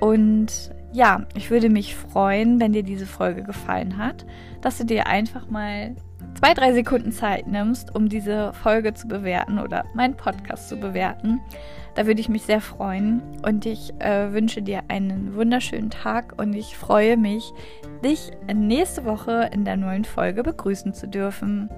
Und 0.00 0.72
ja, 0.92 1.26
ich 1.34 1.50
würde 1.50 1.68
mich 1.68 1.94
freuen, 1.94 2.60
wenn 2.60 2.72
dir 2.72 2.82
diese 2.82 3.06
Folge 3.06 3.42
gefallen 3.42 3.98
hat, 3.98 4.24
dass 4.60 4.78
du 4.78 4.84
dir 4.84 5.06
einfach 5.06 5.48
mal 5.50 5.94
zwei, 6.38 6.54
drei 6.54 6.72
Sekunden 6.72 7.12
Zeit 7.12 7.46
nimmst, 7.46 7.94
um 7.94 8.08
diese 8.08 8.52
Folge 8.52 8.94
zu 8.94 9.08
bewerten 9.08 9.58
oder 9.58 9.84
meinen 9.94 10.16
Podcast 10.16 10.68
zu 10.68 10.76
bewerten. 10.76 11.40
Da 11.94 12.06
würde 12.06 12.20
ich 12.20 12.28
mich 12.28 12.42
sehr 12.42 12.60
freuen 12.60 13.22
und 13.44 13.66
ich 13.66 13.92
äh, 13.98 14.32
wünsche 14.32 14.62
dir 14.62 14.82
einen 14.88 15.34
wunderschönen 15.34 15.90
Tag 15.90 16.34
und 16.36 16.52
ich 16.52 16.76
freue 16.76 17.16
mich, 17.16 17.52
dich 18.04 18.30
nächste 18.52 19.04
Woche 19.04 19.50
in 19.52 19.64
der 19.64 19.76
neuen 19.76 20.04
Folge 20.04 20.42
begrüßen 20.42 20.94
zu 20.94 21.08
dürfen. 21.08 21.68